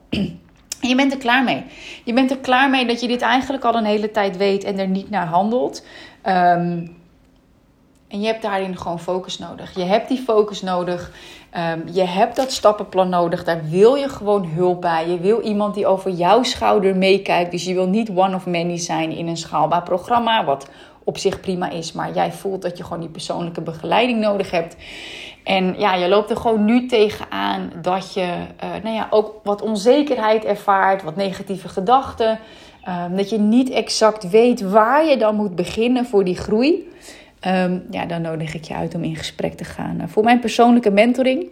En 0.81 0.89
je 0.89 0.95
bent 0.95 1.13
er 1.13 1.19
klaar 1.19 1.45
mee. 1.45 1.65
Je 2.05 2.13
bent 2.13 2.31
er 2.31 2.39
klaar 2.39 2.71
mee 2.71 2.87
dat 2.87 3.01
je 3.01 3.09
dit 3.09 3.21
eigenlijk 3.21 3.65
al 3.65 3.75
een 3.75 3.85
hele 3.85 4.11
tijd 4.11 4.37
weet 4.37 4.65
en 4.65 4.79
er 4.79 4.89
niet 4.89 5.11
naar 5.11 5.27
handelt. 5.27 5.85
Um, 6.27 6.97
en 8.13 8.21
je 8.21 8.27
hebt 8.27 8.43
daarin 8.43 8.77
gewoon 8.77 9.01
focus 9.01 9.39
nodig. 9.39 9.75
Je 9.75 9.85
hebt 9.85 10.09
die 10.09 10.19
focus 10.19 10.63
nodig. 10.63 11.11
Ehm, 11.51 11.81
je 11.93 12.05
hebt 12.05 12.37
dat 12.37 12.53
stappenplan 12.53 13.09
nodig. 13.09 13.45
Daar 13.45 13.61
wil 13.69 13.95
je 13.95 14.09
gewoon 14.09 14.47
hulp 14.47 14.81
bij. 14.81 15.09
Je 15.09 15.19
wil 15.19 15.41
iemand 15.41 15.75
die 15.75 15.87
over 15.87 16.11
jouw 16.11 16.43
schouder 16.43 16.97
meekijkt. 16.97 17.51
Dus 17.51 17.65
je 17.65 17.75
wil 17.75 17.89
niet 17.89 18.11
one 18.15 18.35
of 18.35 18.47
many 18.47 18.77
zijn 18.77 19.11
in 19.11 19.27
een 19.27 19.37
schaalbaar 19.37 19.83
programma. 19.83 20.45
Wat 20.45 20.69
op 21.05 21.19
zich 21.19 21.41
prima 21.41 21.71
is. 21.71 21.93
Maar 21.93 22.15
jij 22.15 22.33
voelt 22.33 22.63
dat 22.63 22.77
je 22.77 22.85
gewoon 22.85 23.01
die 23.01 23.09
persoonlijke 23.09 23.61
begeleiding 23.61 24.21
nodig 24.21 24.51
hebt. 24.51 24.77
En 25.45 25.75
ja, 25.79 25.95
je 25.95 26.09
loopt 26.09 26.31
er 26.31 26.37
gewoon 26.37 26.65
nu 26.65 26.87
tegenaan 26.87 27.73
dat 27.83 28.15
je 28.15 28.21
uh, 28.65 28.71
nou 28.83 28.95
ja, 28.95 29.07
ook 29.11 29.41
wat 29.43 29.63
onzekerheid 29.63 30.45
ervaart, 30.45 31.03
wat 31.03 31.17
negatieve 31.17 31.69
gedachten. 31.69 32.39
Ehm, 32.85 33.17
dat 33.17 33.31
je 33.31 33.39
niet 33.39 33.71
exact 33.71 34.31
weet 34.31 34.61
waar 34.61 35.07
je 35.07 35.17
dan 35.17 35.35
moet 35.35 35.55
beginnen 35.55 36.07
voor 36.07 36.25
die 36.25 36.37
groei. 36.37 36.91
Ehm, 37.41 37.79
ja, 37.91 38.07
dan 38.07 38.23
nodig 38.23 38.55
ik 38.55 38.65
je 38.65 38.75
uit 38.75 38.95
om 38.95 39.03
in 39.03 39.17
gesprek 39.17 39.55
te 39.55 39.65
gaan 39.65 40.01
uh, 40.01 40.07
voor 40.07 40.25
mijn 40.25 40.41
persoonlijke 40.41 40.91
mentoring. 40.91 41.47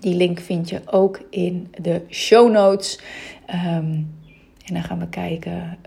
Die 0.00 0.14
link 0.14 0.40
vind 0.40 0.68
je 0.68 0.80
ook 0.86 1.20
in 1.30 1.74
de 1.80 2.02
show 2.08 2.50
notes. 2.50 3.00
Ehm, 3.46 4.00
en 4.68 4.74
dan 4.74 4.82
gaan 4.82 4.98
we 4.98 5.08
kijken 5.08 5.78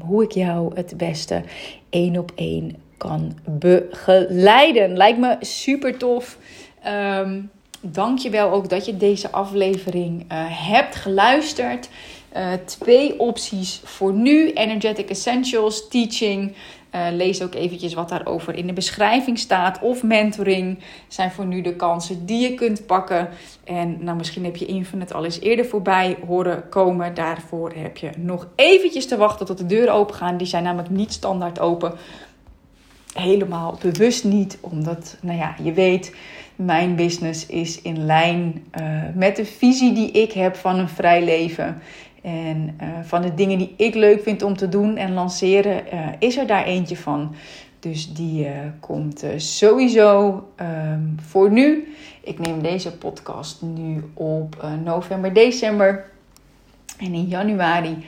hoe 0.00 0.22
ik 0.22 0.32
jou 0.32 0.74
het 0.74 0.94
beste 0.96 1.42
één 1.90 2.18
op 2.18 2.32
één 2.34 2.76
kan 2.96 3.38
begeleiden. 3.44 4.96
Lijkt 4.96 5.18
me 5.18 5.36
super 5.40 5.98
tof. 5.98 6.38
Um, 6.86 7.50
Dank 7.82 8.18
je 8.18 8.30
wel 8.30 8.50
ook 8.50 8.68
dat 8.68 8.84
je 8.84 8.96
deze 8.96 9.30
aflevering 9.30 10.20
uh, 10.20 10.26
hebt 10.68 10.94
geluisterd. 10.94 11.88
Uh, 12.36 12.52
twee 12.64 13.20
opties 13.20 13.80
voor 13.84 14.12
nu: 14.12 14.52
Energetic 14.52 15.10
Essentials, 15.10 15.88
Teaching. 15.88 16.54
Uh, 16.94 17.06
lees 17.10 17.42
ook 17.42 17.54
eventjes 17.54 17.94
wat 17.94 18.08
daarover 18.08 18.54
in 18.54 18.66
de 18.66 18.72
beschrijving 18.72 19.38
staat. 19.38 19.80
Of 19.80 20.02
mentoring 20.02 20.78
zijn 21.08 21.30
voor 21.30 21.46
nu 21.46 21.60
de 21.60 21.76
kansen 21.76 22.26
die 22.26 22.48
je 22.48 22.54
kunt 22.54 22.86
pakken. 22.86 23.28
En 23.64 24.04
nou, 24.04 24.16
misschien 24.16 24.44
heb 24.44 24.56
je 24.56 24.66
Infinite 24.66 25.14
al 25.14 25.24
eens 25.24 25.40
eerder 25.40 25.66
voorbij 25.66 26.16
horen 26.26 26.68
komen. 26.68 27.14
Daarvoor 27.14 27.72
heb 27.76 27.96
je 27.96 28.10
nog 28.16 28.48
eventjes 28.54 29.06
te 29.06 29.16
wachten 29.16 29.46
tot 29.46 29.58
de 29.58 29.66
deuren 29.66 29.94
open 29.94 30.14
gaan. 30.14 30.36
Die 30.36 30.46
zijn 30.46 30.62
namelijk 30.62 30.90
niet 30.90 31.12
standaard 31.12 31.60
open. 31.60 31.92
Helemaal 33.14 33.78
bewust 33.82 34.24
niet, 34.24 34.58
omdat, 34.60 35.16
nou 35.20 35.38
ja, 35.38 35.54
je 35.62 35.72
weet 35.72 36.12
mijn 36.64 36.96
business 36.96 37.46
is 37.46 37.82
in 37.82 38.04
lijn 38.04 38.64
uh, 38.80 39.02
met 39.14 39.36
de 39.36 39.44
visie 39.44 39.92
die 39.92 40.10
ik 40.10 40.32
heb 40.32 40.56
van 40.56 40.78
een 40.78 40.88
vrij 40.88 41.24
leven. 41.24 41.82
En 42.22 42.76
uh, 42.82 42.88
van 43.02 43.22
de 43.22 43.34
dingen 43.34 43.58
die 43.58 43.74
ik 43.76 43.94
leuk 43.94 44.22
vind 44.22 44.42
om 44.42 44.56
te 44.56 44.68
doen 44.68 44.96
en 44.96 45.12
lanceren, 45.12 45.84
uh, 45.94 46.06
is 46.18 46.36
er 46.36 46.46
daar 46.46 46.64
eentje 46.64 46.96
van. 46.96 47.34
Dus 47.78 48.12
die 48.12 48.48
komt 48.80 49.24
sowieso 49.36 50.44
um, 50.60 51.16
voor 51.20 51.50
nu. 51.50 51.94
Ik 52.20 52.38
neem 52.38 52.62
deze 52.62 52.96
podcast 52.96 53.62
nu 53.62 54.10
op 54.14 54.68
november, 54.84 55.32
december. 55.32 56.04
En 56.98 57.14
in 57.14 57.24
januari 57.24 58.04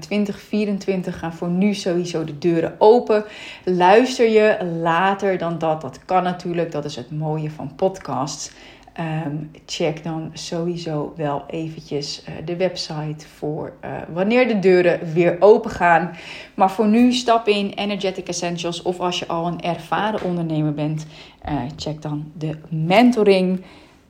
2024 0.00 1.18
gaan 1.18 1.32
voor 1.32 1.48
nu 1.48 1.74
sowieso 1.74 2.24
de 2.24 2.38
deuren 2.38 2.74
open. 2.78 3.24
Luister 3.64 4.28
je 4.28 4.64
later 4.82 5.38
dan 5.38 5.58
dat? 5.58 5.80
Dat 5.80 6.04
kan 6.04 6.22
natuurlijk. 6.22 6.72
Dat 6.72 6.84
is 6.84 6.96
het 6.96 7.10
mooie 7.10 7.50
van 7.50 7.74
podcasts. 7.76 8.50
Um, 8.98 9.50
check 9.66 10.04
dan 10.04 10.30
sowieso 10.32 11.12
wel 11.16 11.44
eventjes 11.46 12.22
uh, 12.28 12.34
de 12.44 12.56
website 12.56 13.28
voor 13.28 13.72
uh, 13.84 13.90
wanneer 14.12 14.48
de 14.48 14.58
deuren 14.58 15.12
weer 15.12 15.36
open 15.40 15.70
gaan. 15.70 16.16
Maar 16.54 16.70
voor 16.70 16.88
nu 16.88 17.12
stap 17.12 17.48
in 17.48 17.70
Energetic 17.70 18.28
Essentials 18.28 18.82
of 18.82 19.00
als 19.00 19.18
je 19.18 19.26
al 19.26 19.46
een 19.46 19.60
ervaren 19.60 20.22
ondernemer 20.22 20.74
bent, 20.74 21.06
uh, 21.48 21.62
check 21.76 22.02
dan 22.02 22.32
de 22.38 22.58
mentoring. 22.68 23.64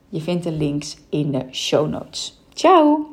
Je 0.09 0.21
vindt 0.21 0.45
de 0.45 0.53
links 0.53 0.97
in 1.11 1.31
de 1.31 1.45
show 1.51 1.89
notes. 1.89 2.41
Ciao! 2.53 3.10